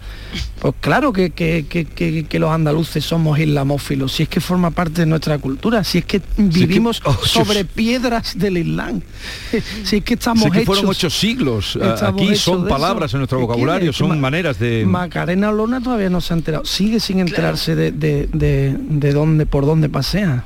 [0.61, 4.71] Pues claro que, que- que- que- que los andaluces somos islamófilos, si es que forma
[4.71, 9.01] parte de nuestra cultura, si es que vivimos oh, sobre piedras del Islam,
[9.83, 10.65] si es que estamos Sé que hechos...
[10.67, 11.77] fueron ocho siglos.
[12.01, 13.17] Aquí son palabras eso.
[13.17, 14.85] en nuestro ¿Qué vocabulario, son Ma- maneras de...
[14.85, 19.45] Macarena Olona todavía no se ha enterado, sigue sin enterarse de, de, de- de dónde,
[19.45, 20.45] por dónde pasea.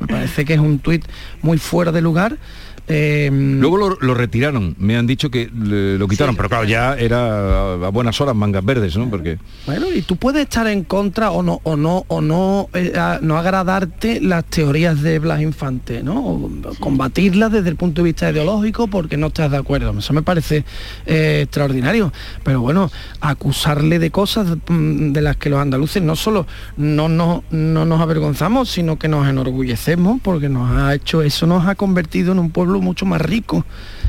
[0.00, 1.04] Me parece que es un tuit
[1.42, 2.38] muy fuera de lugar.
[2.86, 6.94] Eh, Luego lo, lo retiraron, me han dicho que le- lo quitaron, pero claro, ya
[6.98, 9.08] era a, buenas horas mangas verdes, ¿no?
[9.08, 12.92] Porque Bueno, y tú puedes estar en contra o no, o no, o no, eh,
[12.96, 16.20] a- no agradarte las teorías de Blas Infante, ¿no?
[16.26, 19.98] O combatirlas desde el punto de vista ideológico porque no estás de acuerdo.
[19.98, 20.64] Eso me parece
[21.06, 22.12] eh, extraordinario.
[22.42, 27.44] Pero bueno, acusarle de cosas mm, de las que los andaluces no solo no, no,
[27.50, 32.32] no nos avergonzamos, sino que nos enorgullecemos porque nos ha hecho, eso nos ha convertido
[32.32, 33.64] en un pueblo mucho más rico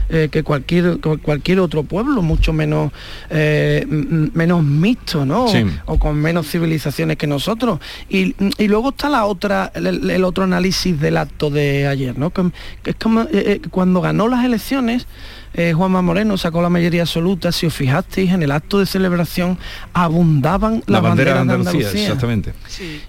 [0.09, 2.91] eh, que cualquier cu- cualquier otro pueblo, mucho menos
[3.29, 5.47] eh, menos mixto, ¿no?
[5.47, 5.65] Sí.
[5.85, 7.79] O con menos civilizaciones que nosotros.
[8.09, 12.29] Y, y luego está la otra, el, el otro análisis del acto de ayer, ¿no?
[12.29, 12.43] Que,
[12.83, 15.07] que es como eh, cuando ganó las elecciones.
[15.55, 19.57] eh, Juanma Moreno sacó la mayoría absoluta, si os fijasteis, en el acto de celebración
[19.93, 22.53] abundaban la las bandera de banderas Andalucía, exactamente.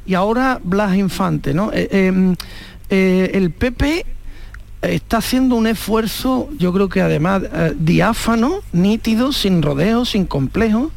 [0.07, 1.71] y ahora Blas Infante, ¿no?
[1.73, 2.35] Eh, eh,
[2.89, 4.07] eh, el PP
[4.91, 10.93] está haciendo un esfuerzo, yo creo que además eh, diáfano, nítido, sin rodeos, sin complejos,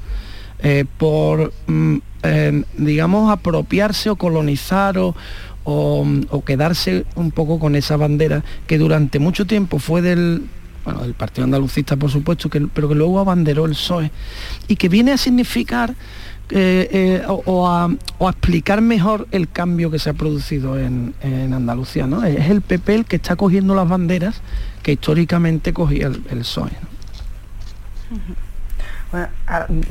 [0.60, 5.16] eh, por, mm, eh, digamos, apropiarse o colonizar o,
[5.64, 10.44] o, quedarse un poco con esa bandera que durante mucho tiempo fue del,
[10.84, 14.12] bueno, del Partido Andalucista, por supuesto, que, pero que luego abanderó el PSOE
[14.68, 15.96] y que viene a significar
[16.52, 21.54] eh, eh, o, a, o explicar mejor el cambio que se ha producido en, en
[21.54, 22.08] Andalucía.
[22.08, 22.24] ¿no?
[22.24, 24.41] Es el PP el que está cogiendo las banderas
[24.82, 26.72] que históricamente cogía el, el PSOE.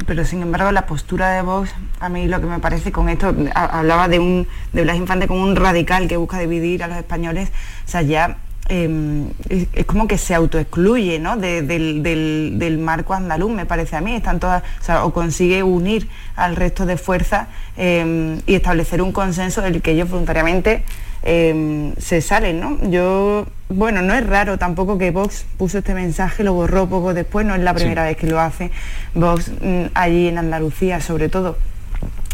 [0.07, 3.35] pero sin embargo la postura de Vox, a mí lo que me parece con esto,
[3.55, 7.51] hablaba de un de Blas Infante como un radical que busca dividir a los españoles,
[7.87, 8.39] o sea, ya
[8.69, 11.37] eh, es, es como que se autoexcluye ¿no?
[11.37, 15.13] de- del, del- del marco andaluz, me parece a mí, están todas, o, sea, o
[15.13, 20.83] consigue unir al resto de fuerzas eh, y establecer un consenso del que ellos voluntariamente
[21.25, 22.79] eh, se salen, ¿no?
[22.91, 27.45] Yo, bueno, no es raro tampoco que Vox puso este mensaje, lo borró poco después,
[27.45, 28.71] no es la primera vez que lo hace.
[29.15, 31.59] Vox mm, allí en Andalucía, sobre todo,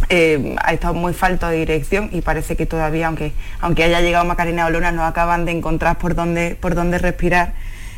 [0.09, 4.25] eh, ha estado muy falto de dirección y parece que todavía, aunque, aunque haya llegado
[4.25, 7.55] Macarena Olona, no acaban de encontrar por dónde, por dónde respirar.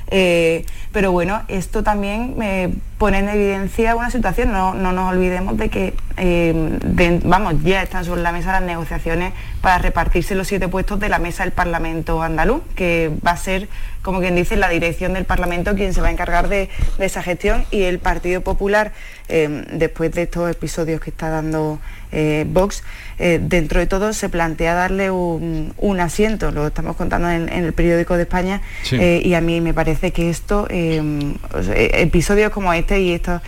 [0.09, 5.57] Eh, pero bueno, esto también me pone en evidencia una situación, no, no nos olvidemos
[5.57, 6.79] de que eh,
[7.25, 11.19] vamos, ya están sobre la mesa las negociaciones para repartirse los siete puestos de la
[11.19, 13.69] mesa del Parlamento andaluz, que va a ser,
[14.07, 16.69] como quien dice, la dirección del Parlamento quien se va a encargar de,
[17.01, 18.93] esa gestión y el Partido Popular,
[19.29, 21.81] eh, después de estos episodios que está dando
[22.13, 22.85] eh, Vox,
[23.19, 28.23] dentro de todo se plantea darle un, asiento, lo estamos contando en, el periódico de
[28.23, 33.43] España, y a mí me parece que esto, episodios como este y estos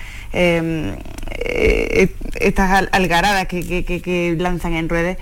[1.38, 2.08] eh,
[2.40, 5.18] estas algaradas que, lanzan en redes,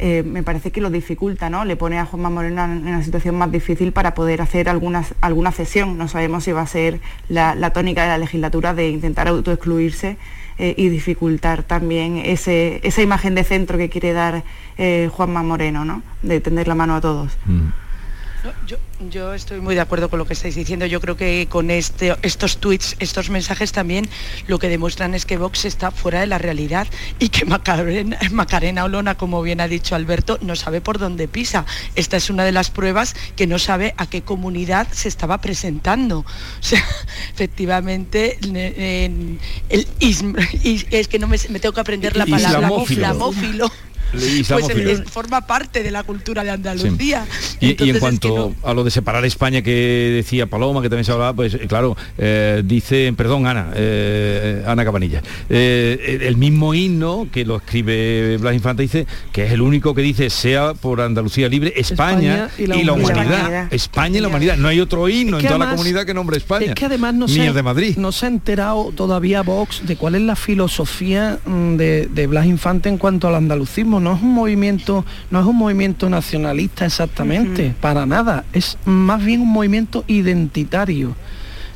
[0.00, 1.64] eh, me parece que lo dificulta, ¿no?
[1.64, 5.52] Le pone a Juanma Moreno en una situación más difícil para poder hacer alguna, alguna
[5.52, 5.98] cesión.
[5.98, 10.16] No sabemos si va a ser la, tónica de la legislatura de intentar autoexcluirse
[10.58, 14.42] eh, y dificultar también esa imagen de centro que quiere dar
[15.10, 16.02] Juanma Moreno, ¿no?
[16.22, 17.36] De tender la mano a todos.
[17.46, 17.85] Mm.
[19.10, 20.86] Yo, estoy muy de acuerdo con lo que estáis diciendo.
[20.86, 24.08] Yo creo que con este, estos tweets, estos mensajes también
[24.46, 26.86] lo que demuestran es que Vox está fuera de la realidad
[27.18, 31.64] y que Macarena, Macarena Olona, como bien ha dicho Alberto, no sabe por dónde pisa.
[31.94, 36.24] Esta es una de las pruebas que no sabe a qué comunidad se estaba presentando.
[36.66, 36.84] O sea,
[37.32, 39.38] efectivamente, el
[40.00, 43.70] es que no me, tengo que aprender la palabra islamófilo
[44.12, 47.26] pues forma parte de la cultura de Andalucía.
[47.60, 51.32] Y, en cuanto a lo de separar España que decía Paloma, que también se hablaba,
[51.32, 57.56] pues eh, claro, eh, dice, perdón Ana, eh, Ana Cabanilla, el mismo himno que lo
[57.56, 62.48] escribe Blas Infante dice que es el único que dice sea por Andalucía libre España,
[62.58, 63.72] y, la, humanidad.
[63.72, 64.56] España y la humanidad.
[64.56, 66.66] No hay otro himno en toda la comunidad que nombre España.
[66.66, 67.96] Es que además no se, de Madrid.
[67.96, 72.46] no se ha enterado todavía Vox de cuál es la filosofía mm, de, de Blas
[72.46, 77.74] Infante en cuanto al andalucismo no es un movimiento, no es un movimiento nacionalista exactamente,
[77.80, 81.14] para nada, es más bien un movimiento identitario.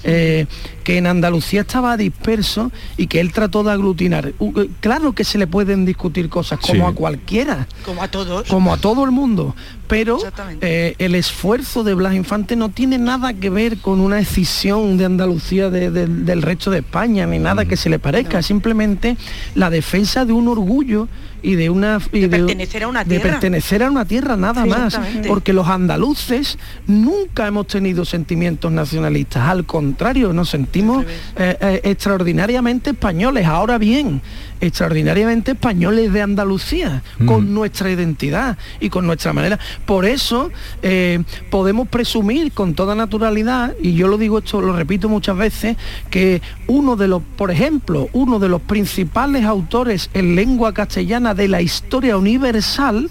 [0.03, 0.47] Eh,
[0.83, 4.33] que en Andalucía estaba disperso y que él trató de aglutinar.
[4.41, 7.69] Eh, claro que se le pueden discutir cosas como a cualquiera.
[7.85, 8.49] Como a todos.
[8.49, 9.55] Como a todo el mundo.
[9.91, 10.19] Pero
[10.61, 15.05] eh, el esfuerzo de Blas Infante no tiene nada que ver con una decisión de
[15.05, 18.43] Andalucía del resto de España, ni nada que se le parezca.
[18.43, 19.17] Simplemente
[19.55, 21.09] la defensa de un orgullo
[21.43, 23.25] y de una de, pertenecer a una tierra.
[23.25, 25.01] de pertenecer a una tierra nada más.
[25.27, 29.49] porque los andaluces nunca hemos tenido sentimientos nacionalistas.
[29.49, 31.05] Al contrario nos sentimos
[31.37, 33.47] eh, eh, extraordinariamente españoles.
[33.47, 34.23] Ahora bien
[34.61, 39.59] extraordinariamente españoles de Andalucía, con nuestra identidad y con nuestra manera.
[39.87, 40.51] Por eso
[40.83, 45.77] eh, podemos presumir con toda naturalidad, y yo lo digo esto, lo repito muchas veces,
[46.11, 51.49] que uno de los, por ejemplo, uno de los principales autores en lengua castellana de
[51.49, 53.11] la historia universal,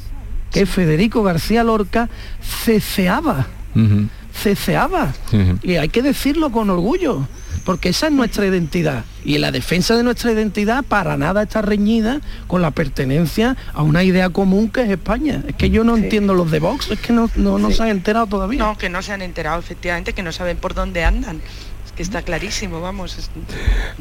[0.52, 2.10] que es Federico García Lorca,
[2.42, 3.48] ceceaba.
[4.34, 5.14] Ceceaba.
[5.64, 7.28] Y hay que decirlo con orgullo
[7.70, 9.06] porque esa es nuestra identidad.
[9.24, 14.02] Y la defensa de nuestra identidad para nada está reñida con la pertenencia a una
[14.04, 15.44] idea común que es España.
[15.48, 18.26] Es que yo no entiendo los de Vox, es que no, no, se han enterado
[18.26, 18.58] todavía.
[18.58, 21.42] No, que no se han enterado, efectivamente, que no saben por dónde andan
[22.00, 23.30] está clarísimo, vamos.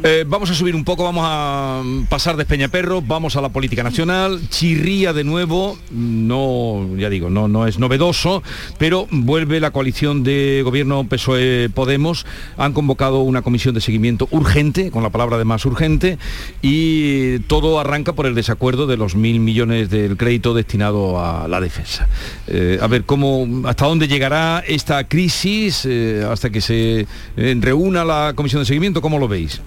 [0.03, 3.82] Eh, vamos a subir un poco, vamos a pasar de Peñaperro, vamos a la política
[3.82, 8.42] nacional, chirría de nuevo, no, ya digo, no, no es novedoso,
[8.78, 12.24] pero vuelve la coalición de gobierno PSOE-Podemos,
[12.57, 16.18] han convocado una comisión de seguimiento urgente, con la palabra de más urgente,
[16.62, 21.61] y todo arranca por el desacuerdo de los mil millones del crédito destinado a la
[21.61, 22.09] defensa.
[22.46, 28.05] Eh, a ver, ¿cómo, ¿hasta dónde llegará esta crisis eh, hasta que se reúne una
[28.05, 29.01] la comisión de seguimiento?
[29.01, 29.61] ¿Cómo lo veis?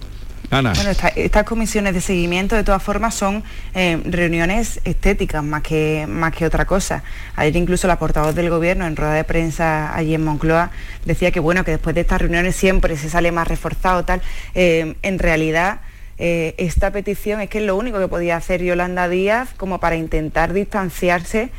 [0.50, 0.74] Ana.
[0.74, 3.42] Bueno, estas comisiones de seguimiento de todas formas son
[3.74, 7.02] eh, reuniones estéticas más que, más que otra cosa.
[7.36, 10.70] Ayer incluso la portavoz del gobierno en rueda de prensa allí en Moncloa
[11.06, 14.20] decía que bueno, que después de estas reuniones siempre se sale más reforzado tal.
[14.54, 15.80] Eh, en realidad
[16.18, 19.96] eh, esta petición es que es lo único que podía hacer Yolanda Díaz como para
[19.96, 21.50] intentar distanciarse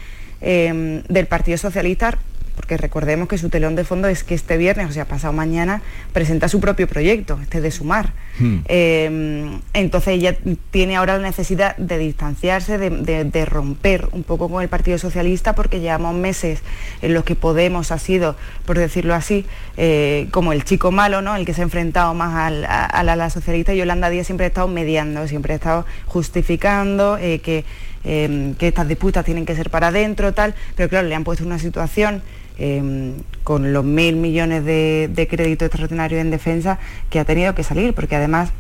[0.42, 2.18] del Partido Socialista
[2.64, 5.82] porque recordemos que su telón de fondo es que este viernes, o sea, pasado mañana,
[6.14, 8.14] presenta su propio proyecto, este de sumar.
[8.40, 8.60] Hmm.
[8.70, 10.38] Eh, entonces ella
[10.72, 15.82] tiene ahora la necesidad de distanciarse, de, romper un poco con el Partido Socialista, porque
[15.82, 16.62] llevamos meses
[17.02, 19.46] en los que Podemos ha sido, por decirlo así,
[19.76, 21.36] eh, como el chico malo, ¿no?
[21.36, 24.48] El que se ha enfrentado más al, a, la, socialista y Yolanda Díaz siempre ha
[24.48, 27.66] estado mediando, siempre ha estado justificando eh, que,
[28.04, 31.60] que estas disputas tienen que ser para adentro, tal, pero claro, le han puesto una
[31.60, 32.24] situación
[32.60, 36.78] Em, con los mil millones de, crédito extraordinario en defensa
[37.10, 38.52] que ha tenido que salir, porque además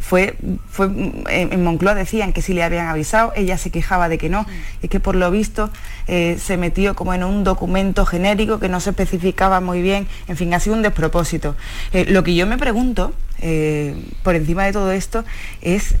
[0.00, 0.36] fue,
[0.70, 0.86] fue
[1.28, 4.46] en Moncloa decían que sí le habían avisado, ella se quejaba de que no,
[4.82, 5.70] y que por lo visto
[6.06, 10.36] eh, se metió como en un documento genérico que no se especificaba muy bien, en
[10.36, 11.56] fin, ha sido un despropósito.
[11.92, 15.24] Eh, lo que yo me pregunto, eh, por encima de todo esto,
[15.60, 15.96] es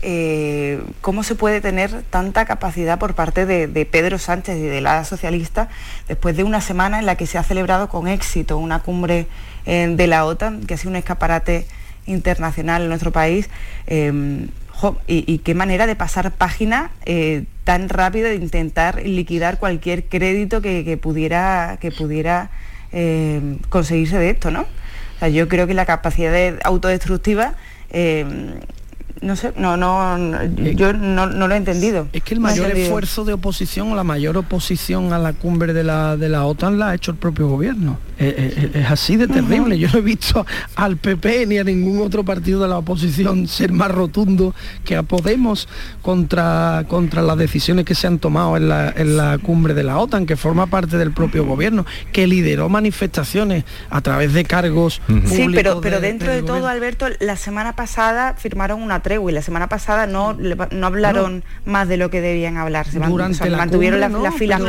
[1.00, 5.04] cómo se puede tener tanta capacidad por parte de, de Pedro Sánchez y de la
[5.04, 5.68] socialista
[6.06, 9.26] después de una semana en la que se ha celebrado con éxito una cumbre
[9.66, 11.66] de la OTAN, que ha sido un escaparate
[12.06, 13.48] internacional en nuestro país.
[13.86, 14.48] Em,
[15.06, 20.98] y, qué manera de pasar página eh, tan rápido de intentar liquidar cualquier crédito que,
[21.00, 22.50] pudiera, que pudiera
[22.92, 24.66] em, conseguirse de esto, ¿no?
[25.32, 27.54] yo creo que la capacidad de autodestructiva
[27.88, 28.60] em,
[29.26, 30.16] no sé, no, no,
[30.74, 32.08] yo no, lo he entendido.
[32.12, 35.84] Es que el mayor esfuerzo de oposición o la mayor oposición a la cumbre de
[35.84, 37.98] la, de la OTAN la ha hecho el propio gobierno.
[38.18, 39.78] Es, así de terrible.
[39.78, 40.46] Yo no he visto
[40.76, 44.54] al PP ni a ningún otro partido de la oposición ser más rotundo
[44.84, 45.68] que a Podemos
[46.02, 49.98] contra, contra las decisiones que se han tomado en la, en la cumbre de la
[49.98, 55.00] OTAN, que forma parte del propio gobierno, que lideró manifestaciones a través de cargos.
[55.26, 59.42] Sí, pero, pero dentro de, todo, Alberto, la semana pasada firmaron una tregua y la
[59.42, 62.86] semana pasada no, no hablaron más de lo que debían hablar.
[62.86, 64.60] Se Durante mantuvieron las la filas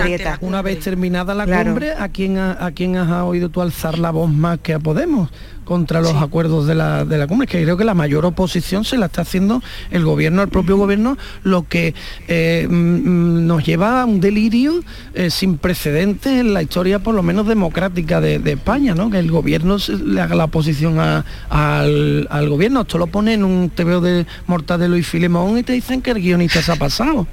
[0.41, 4.11] Una vez terminada la cumbre, ¿a quién, a, a quién has oído tú alzar la
[4.11, 5.29] voz más que a Podemos?
[5.67, 8.97] Contra los acuerdos de la, de la cumbre, que creo que la mayor oposición se
[8.97, 9.61] la está haciendo
[9.91, 11.93] el gobierno, el propio gobierno, lo que
[12.29, 14.81] eh, mm, mm, nos lleva a un delirio
[15.13, 19.11] eh, sin precedentes en la historia, por lo menos democrática de, España, ¿no?
[19.11, 22.81] que el gobierno le haga la oposición al, gobierno.
[22.81, 26.21] Esto lo pone en un TVO de Mortadelo y Filemón y te dicen que el
[26.21, 27.27] guionista se ha pasado.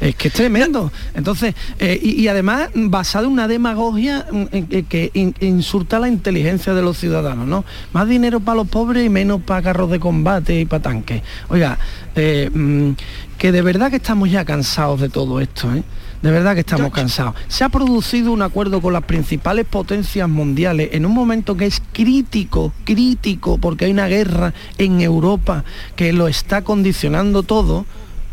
[0.00, 0.90] Es que es tremendo.
[1.14, 4.44] Entonces, eh, y, además basado en una demagogia mm,
[4.88, 5.10] que
[5.40, 7.64] insulta la inteligencia de los ciudadanos ¿no?
[7.92, 11.22] Más dinero para los pobres y menos para carros de combate y para tanques.
[11.48, 11.78] Oiga,
[12.14, 12.92] eh, mm,
[13.36, 15.82] que de verdad que estamos ya cansados de todo esto, ¿eh?
[16.22, 17.36] De verdad que estamos cansados.
[17.46, 21.80] Se ha producido un acuerdo con las principales potencias mundiales en un momento que es
[21.92, 25.62] crítico, crítico, porque hay una guerra en Europa
[25.94, 27.86] que lo está condicionando todo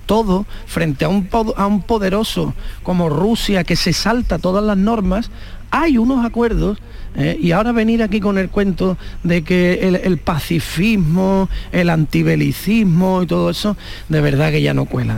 [0.06, 1.28] todo frente a un,
[1.58, 5.32] a un poderoso como Rusia que se salta todas las normas,
[5.72, 6.78] hay unos acuerdos
[7.16, 7.38] ¿eh?
[7.40, 13.50] y ahora venir aquí con el cuento de que el, pacifismo, el antibelicismo y todo
[13.50, 13.78] eso,
[14.10, 15.18] de verdad que ya no cuela.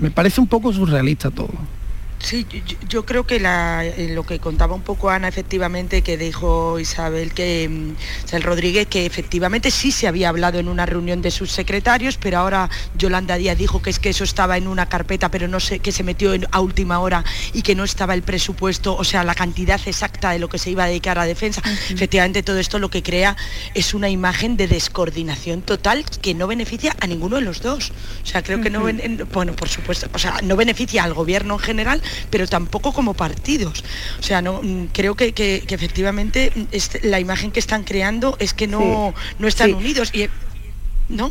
[0.00, 1.77] me parece un poco surrealista todo.
[2.20, 2.46] Sí,
[2.88, 7.68] yo, creo que eh, lo que contaba un poco Ana, efectivamente, que dijo Isabel, que
[7.68, 12.18] mm, el Rodríguez, que efectivamente sí se había hablado en una reunión de sus secretarios,
[12.18, 15.60] pero ahora Yolanda Díaz dijo que es que eso estaba en una carpeta, pero no
[15.60, 19.22] sé, que se metió a última hora y que no estaba el presupuesto, o sea,
[19.22, 21.62] la cantidad exacta de lo que se iba a dedicar a defensa.
[21.88, 23.36] Efectivamente, todo esto lo que crea
[23.74, 27.92] es una imagen de descoordinación total que no beneficia a ninguno de los dos.
[28.22, 28.82] O sea, creo que no,
[29.32, 33.84] bueno, por supuesto, o sea, no beneficia al gobierno en general, pero tampoco como partidos.
[34.18, 35.32] O sea, no mm, creo que,
[35.68, 40.10] efectivamente mm, la imagen que están creando es que no, no están unidos.
[40.14, 40.28] Y,
[41.08, 41.30] ¿No?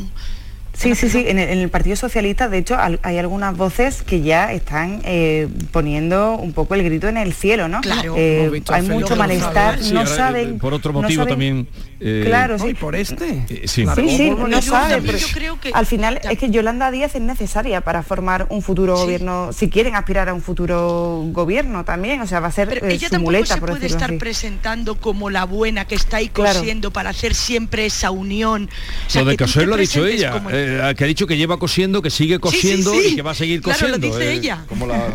[0.78, 1.26] Sí, sí, sí.
[1.28, 6.54] En el, Partido Socialista, de hecho, hay algunas voces que ya están eh, poniendo un
[6.54, 7.82] poco el grito en el cielo, ¿no?
[7.82, 8.14] Claro.
[8.16, 9.80] Eh, hay mucho malestar.
[9.92, 10.60] no saben.
[10.60, 11.68] Por otro motivo también.
[12.00, 12.74] Eh, claro, sí.
[12.74, 13.45] por este.
[13.66, 15.04] sí, sí, no saben.
[15.74, 19.95] Al final es que Yolanda Díaz es necesaria para formar un futuro gobierno, si quieren
[19.95, 22.22] aspirar a un futuro gobierno también.
[22.22, 25.86] O sea, va a ser ella su muleta, se puede estar presentando como la buena
[25.86, 28.70] que está ahí cosiendo para hacer siempre esa unión.
[29.16, 30.43] lo de lo ha dicho ella.
[30.52, 33.62] Eh, que ha dicho que lleva cosiendo, que sigue cosiendo y que va a seguir
[33.62, 33.98] cosiendo.
[33.98, 34.64] Claro, lo dice eh, ella.
[34.68, 35.08] Como la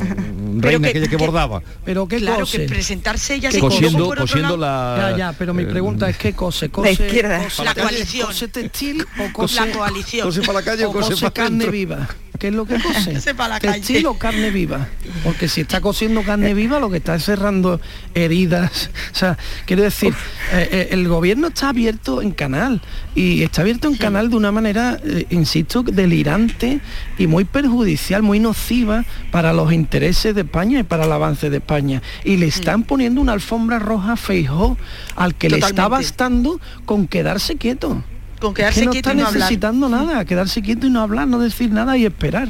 [0.59, 1.63] reina aquella que, bordaba.
[1.85, 5.11] Pero qué claro, que presentarse ella cosiendo, cosiendo la.
[5.11, 7.49] Ya, ya, pero mi eh, pregunta es qué cose, cose, la izquierda.
[7.65, 8.27] la coalición.
[8.27, 10.27] Cose textil o cose la coalición.
[10.27, 12.09] Cose para la calle o cose, para carne viva.
[12.43, 13.13] ¿Qué es lo que cose?
[13.61, 14.89] Textil o carne viva.
[15.23, 17.81] Porque si está cosiendo carne viva, lo que está es cerrando
[18.15, 18.91] heridas.
[19.13, 20.13] O sea, quiero decir,
[20.51, 22.81] el gobierno está abierto en canal
[23.15, 24.99] y está abierto en canal de una manera,
[25.31, 26.81] insisto, delirante
[27.17, 31.59] y muy perjudicial, muy nociva para los intereses de España y para el avance de
[31.59, 32.03] España.
[32.25, 32.85] Y le están mm.
[32.85, 34.77] poniendo una alfombra roja feijó
[35.15, 38.03] al que le está bastando con quedarse quieto.
[38.43, 41.97] Con quedarse no quieto está necesitando nada, quedarse quieto y no hablar, no decir nada
[41.97, 42.49] y esperar.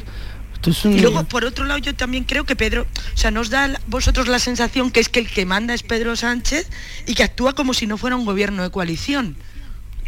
[0.85, 4.27] Y luego, por otro lado, yo también creo que Pedro, o sea, nos da vosotros
[4.27, 6.71] la sensación que es que el que manda es Pedro Sánchez
[7.07, 9.37] y que actúa como si no fuera un gobierno de coalición.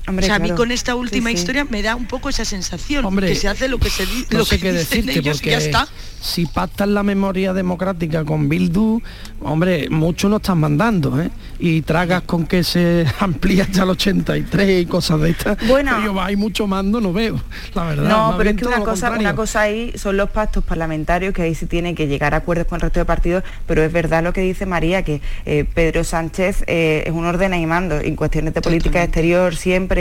[0.07, 3.29] O sea, a mí con esta última historia me da un poco esa sensación, Hombre,
[3.29, 5.37] que se hace lo que se dice, no lo sé que qué dicen decirte, ellos
[5.37, 5.89] y porque ya está.
[6.21, 9.01] si pactan la memoria democrática con Bildu,
[9.41, 11.31] hombre, mucho no están mandando, ¿eh?
[11.59, 15.57] Y tragas con que se amplía hasta el 83 y cosas de estas.
[15.67, 15.93] Bueno.
[15.97, 17.41] Pero yo hay mucho mando, no veo,
[17.75, 18.09] la verdad.
[18.09, 21.55] No, pero es que una cosa, una cosa ahí son los pactos parlamentarios, que ahí
[21.55, 24.35] se tiene que llegar a acuerdos con el resto de partidos, pero es verdad lo
[24.35, 28.53] que dice María, que eh, Pedro Sánchez eh, es un orden y mando en cuestiones
[28.53, 29.94] de política exterior, siempre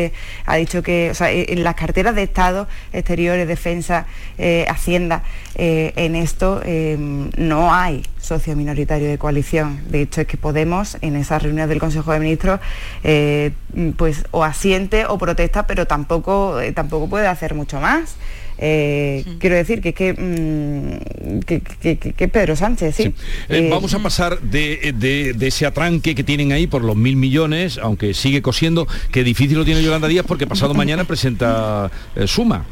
[0.45, 4.05] ha dicho que, o sea, en las carteras de Estado, exteriores, defensa,
[4.37, 5.23] eh, Hacienda,
[5.55, 9.81] eh, en esto eh, no hay socio minoritario de coalición.
[9.89, 12.59] De hecho, es que Podemos, en esas reuniones del Consejo de Ministros,
[13.03, 13.51] eh,
[13.97, 18.17] pues o asiente o protesta, pero tampoco, tampoco puede hacer mucho más.
[18.58, 23.04] Eh, Quiero decir que es que, mm, que, que- que- Pedro Sánchez, sí.
[23.04, 23.14] Eh,
[23.49, 27.16] Eh, vamos a pasar de, de- de ese atranque que tienen ahí por los mil
[27.16, 32.28] millones, aunque sigue cosiendo, que difícil lo tiene Yolanda Díaz porque pasado mañana presenta eh,
[32.28, 32.66] Suma.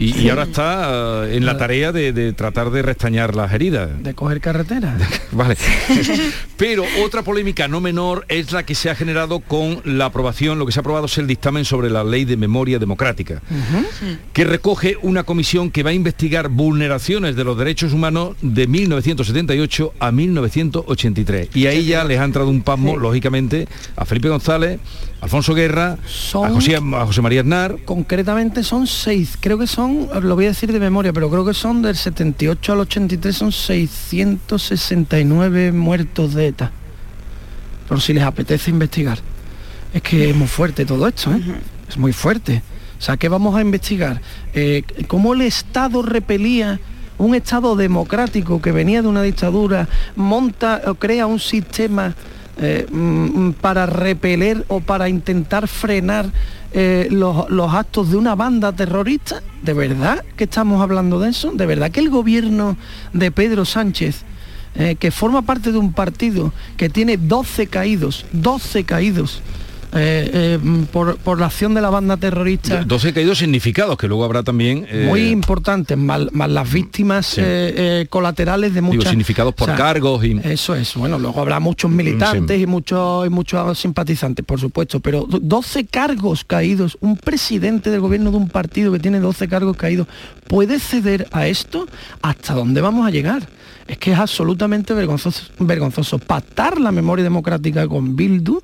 [0.00, 4.02] Y, y ahora está eh, en la tarea de, de tratar de restañar las heridas.
[4.02, 4.96] De coger carretera.
[5.32, 5.56] Vale.
[6.56, 10.64] Pero otra polémica no menor es la que se ha generado con la aprobación, lo
[10.66, 13.42] que se ha aprobado es el dictamen sobre la ley de memoria democrática,
[14.32, 19.94] que recoge una comisión que va a investigar vulneraciones de los derechos humanos de 1978
[20.00, 21.50] a 1983.
[21.54, 24.80] Y ahí ya les ha entrado un pasmo, lógicamente, a Felipe González,
[25.20, 25.98] Alfonso Guerra, a
[26.48, 30.72] José, a José María Aznar, Concretamente son seis, creo que son, lo voy a decir
[30.72, 36.72] de memoria, pero creo que son del 78 al 83 son 669 muertos de ETA.
[37.86, 39.18] Por si les apetece investigar.
[39.92, 41.42] Es que es muy fuerte todo esto, ¿eh?
[41.88, 42.62] Es muy fuerte.
[42.98, 44.20] O sea, ¿qué vamos a investigar?
[44.54, 46.80] Eh, ¿Cómo el Estado repelía
[47.18, 52.14] un Estado democrático que venía de una dictadura, monta o crea un sistema
[52.62, 56.30] eh, mm, para repeler o para intentar frenar
[56.72, 59.42] eh, los, los actos de una banda terrorista?
[59.62, 61.52] ¿De verdad que estamos hablando de eso?
[61.52, 62.76] ¿De verdad que el gobierno
[63.14, 64.24] de Pedro Sánchez,
[64.74, 69.40] eh, que forma parte de un partido que tiene 12 caídos, 12 caídos,
[69.92, 70.58] eh, eh,
[70.92, 74.86] por, por la acción de la banda terrorista 12 caídos significados, que luego habrá también...
[74.88, 77.38] eh, muy importantes, más, más las víctimas
[78.08, 79.10] colaterales de digo, muchas...
[79.10, 80.38] significados por o sea, cargos y...
[80.44, 82.62] Eso es, bueno, luego habrá muchos militantes Sí.
[82.62, 88.30] y muchos y muchos simpatizantes, por supuesto, pero 12 cargos caídos, un presidente del gobierno
[88.30, 90.06] de un partido que tiene 12 cargos caídos,
[90.46, 91.86] ¿puede ceder a esto?
[92.22, 93.48] ¿Hasta dónde vamos a llegar?
[93.86, 96.18] Es que es absolutamente vergonzoso, vergonzoso.
[96.18, 98.62] Pactar la memoria democrática con Bildu,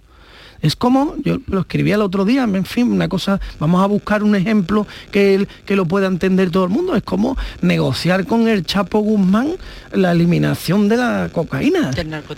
[0.66, 4.22] es como, yo lo escribí el otro día, en fin, una cosa, vamos a buscar
[4.22, 8.64] un ejemplo que, que lo pueda entender todo el mundo, es como negociar con el
[8.64, 9.56] Chapo Guzmán
[9.92, 11.90] la eliminación de la cocaína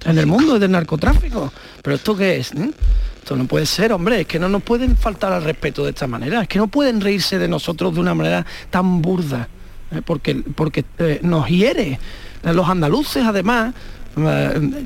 [0.05, 1.53] en el mundo del narcotráfico.
[1.83, 2.53] Pero esto qué es?
[2.53, 2.70] eh?
[3.18, 6.07] Esto no puede ser, hombre, es que no nos pueden faltar al respeto de esta
[6.07, 9.49] manera, es que no pueden reírse de nosotros de una manera tan burda,
[9.91, 11.99] eh, porque, porque eh, nos hiere.
[12.43, 13.74] Los andaluces, además,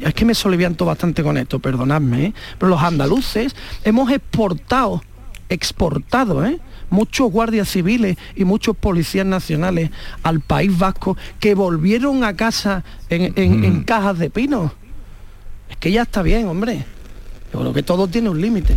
[0.04, 2.32] es que me solivianto bastante con esto, perdonadme, ¿eh?
[2.58, 3.54] pero los andaluces
[3.84, 5.02] hemos exportado,
[5.48, 6.58] exportado, ¿eh?
[6.90, 9.90] muchos guardias civiles y muchos policías nacionales
[10.22, 14.72] al País Vasco que volvieron a casa en, en- en cajas de pino.
[15.70, 16.84] Es que ya está bien, hombre.
[17.52, 18.76] Yo creo que todo tiene un límite.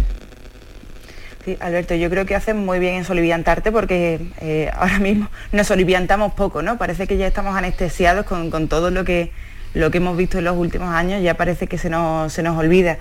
[1.43, 5.67] Sí, Alberto, yo creo que haces muy bien en soliviantarte porque eh, ahora mismo nos
[5.67, 6.77] soliviantamos poco, ¿no?
[6.77, 9.31] Parece que ya estamos anestesiados con, con todo lo que,
[9.75, 12.57] lo que hemos visto en los últimos años, ya parece que se nos, se nos
[12.57, 12.97] olvida.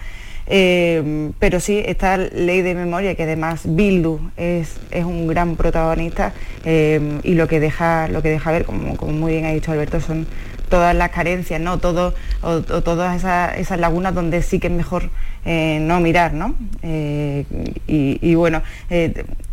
[0.47, 6.35] Eh, pero sí, esta ley de memoria, que además Bildu es, es un gran protagonista
[6.65, 9.73] eh, y lo que deja, lo que deja ver, como, como muy bien ha dicho
[9.73, 10.27] Alberto, son
[10.69, 11.79] todas las carencias, ¿no?
[11.79, 15.09] Todo, o, todas esas, esas lagunas donde sí que es mejor
[15.47, 16.55] eh, no mirar, ¿no?
[16.83, 17.47] Y,
[17.87, 18.63] y bueno,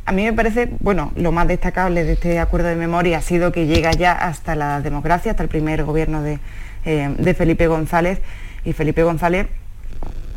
[0.05, 3.51] a mí me parece, bueno, lo más destacable de este acuerdo de memoria ha sido
[3.51, 6.39] que llega ya hasta la democracia, hasta el primer gobierno de,
[6.85, 8.19] eh, de Felipe González.
[8.65, 9.47] Y Felipe González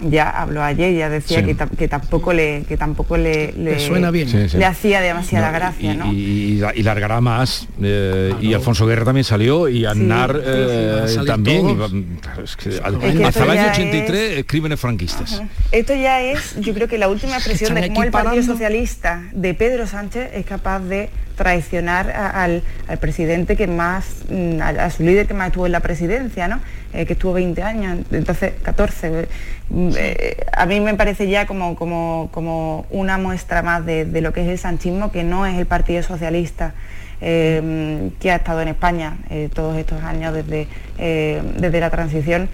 [0.01, 1.45] ya habló ayer, ya decía Sí.
[1.55, 4.29] que, que tampoco le que tampoco le, le, suena bien.
[4.29, 4.59] Sí, sí.
[4.59, 6.13] le hacía demasiada No, gracia, y, ¿no?
[6.13, 7.69] y- y- y largará más.
[7.81, 11.63] eh, y Alfonso Guerra también salió y Aznar eh, también.
[11.63, 11.93] todos.
[11.93, 14.81] y va- claro, es que al- Es que hasta el año ya 83, eh, crímenes
[14.81, 15.41] franquistas.
[15.71, 18.43] Esto ya es, yo creo que la última expresión de cómo el Partido.
[18.43, 24.61] Socialista de Pedro Sánchez es capaz de traicionar a- al, al presidente que más, mm,
[24.61, 26.61] a, a su líder que más estuvo en la presidencia, ¿no?
[26.93, 29.27] Eh, que estuvo 20 años, entonces 14.
[29.71, 34.21] Mm, eh, a mí me parece ya como, como, como una muestra más de, de
[34.21, 36.73] lo que es el sanchismo, que no es el Partido Socialista
[37.21, 40.69] eh, que ha estado en España eh, todos estos años desde,
[40.99, 42.49] eh, desde la transición.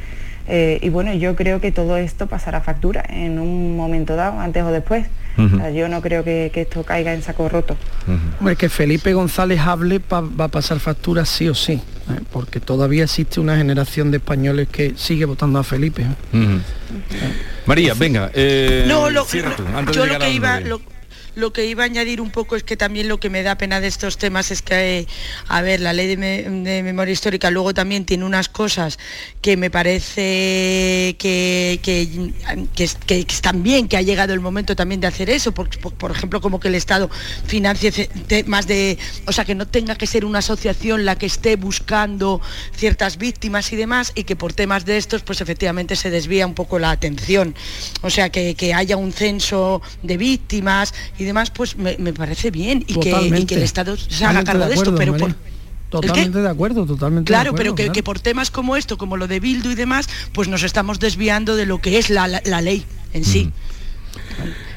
[0.48, 4.62] Eh, y bueno, yo creo que todo esto pasará factura en un momento dado, antes
[4.64, 5.06] o después.
[5.38, 7.76] O sea, yo no creo que, que esto caiga en saco roto.
[8.38, 11.80] Hombre, que Felipe González hable pa- va a pasar factura sí o sí, ¿eh?
[12.32, 16.02] porque todavía existe una generación de españoles que sigue votando a Felipe.
[16.02, 16.58] ¿eh?
[17.66, 18.30] María, venga.
[18.34, 19.38] eh, No, lo, tú,
[19.92, 20.80] yo de lo que iba lo,
[21.36, 23.80] lo que iba a añadir un poco es que también lo que me da pena
[23.80, 25.06] de estos temas es que,
[25.48, 28.98] a ver, la ley de, me- de memoria histórica luego también tiene unas cosas
[29.40, 32.32] que me parece que, que,
[32.74, 35.68] que es- que están bien, que ha llegado el momento también de hacer eso, por,
[35.78, 37.10] por- ejemplo, como que el Estado
[37.46, 38.08] financie
[38.46, 42.40] más de, o sea, que no tenga que ser una asociación la que esté buscando
[42.74, 46.54] ciertas víctimas y demás, y que por temas de estos, pues efectivamente se desvía un
[46.54, 47.54] poco la atención.
[48.02, 52.50] O sea, que, que haya un censo de víctimas y demás, pues me, me parece
[52.50, 53.46] bien, y que, y Totalmente.
[53.46, 55.34] que el Estado se haga cargo de de esto, pero por,
[55.90, 57.92] Totalmente de acuerdo, totalmente de Claro, acuerdo, pero que, claro.
[57.94, 61.56] que por temas como esto, como lo de Bildu y demás, pues nos estamos desviando
[61.56, 63.50] de lo que es la, la- la ley en sí.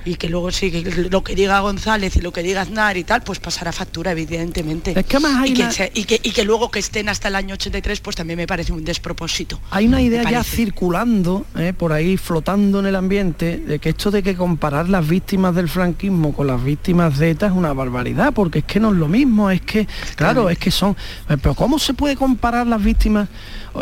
[0.05, 3.03] Y que luego sí, que lo que diga González y lo que diga Aznar y
[3.05, 4.93] tal, pues pasará factura, evidentemente.
[4.99, 7.07] Es que además hay y, que una- se- y, que, y que luego que estén
[7.09, 9.59] hasta el año 83, pues también me parece un despropósito.
[9.71, 14.11] Hay una idea ya circulando, eh, por ahí flotando en el ambiente, de que esto
[14.11, 18.33] de que comparar las víctimas del franquismo con las víctimas de ETA es una barbaridad,
[18.33, 20.97] porque es que no es lo mismo, es que, claro, es que son...
[21.29, 23.29] eh, Pero ¿cómo se puede comparar las víctimas?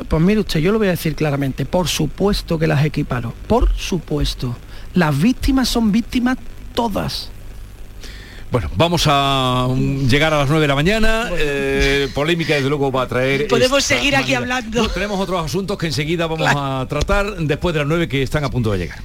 [0.08, 3.72] Pues mire usted, yo lo voy a decir claramente, por supuesto que las equiparo, por
[3.76, 4.56] supuesto.
[4.94, 6.38] Las víctimas son víctimas
[6.74, 7.30] todas.
[8.52, 11.30] Bueno, vamos a um, llegar a las 9 de la mañana.
[11.38, 13.48] eh, polémica, desde luego, va a traer.
[13.50, 14.90] Podemos seguir aquí hablando.
[14.90, 18.50] Tenemos otros asuntos que enseguida vamos a tratar después de las 9 que están a
[18.50, 19.00] punto de llegar.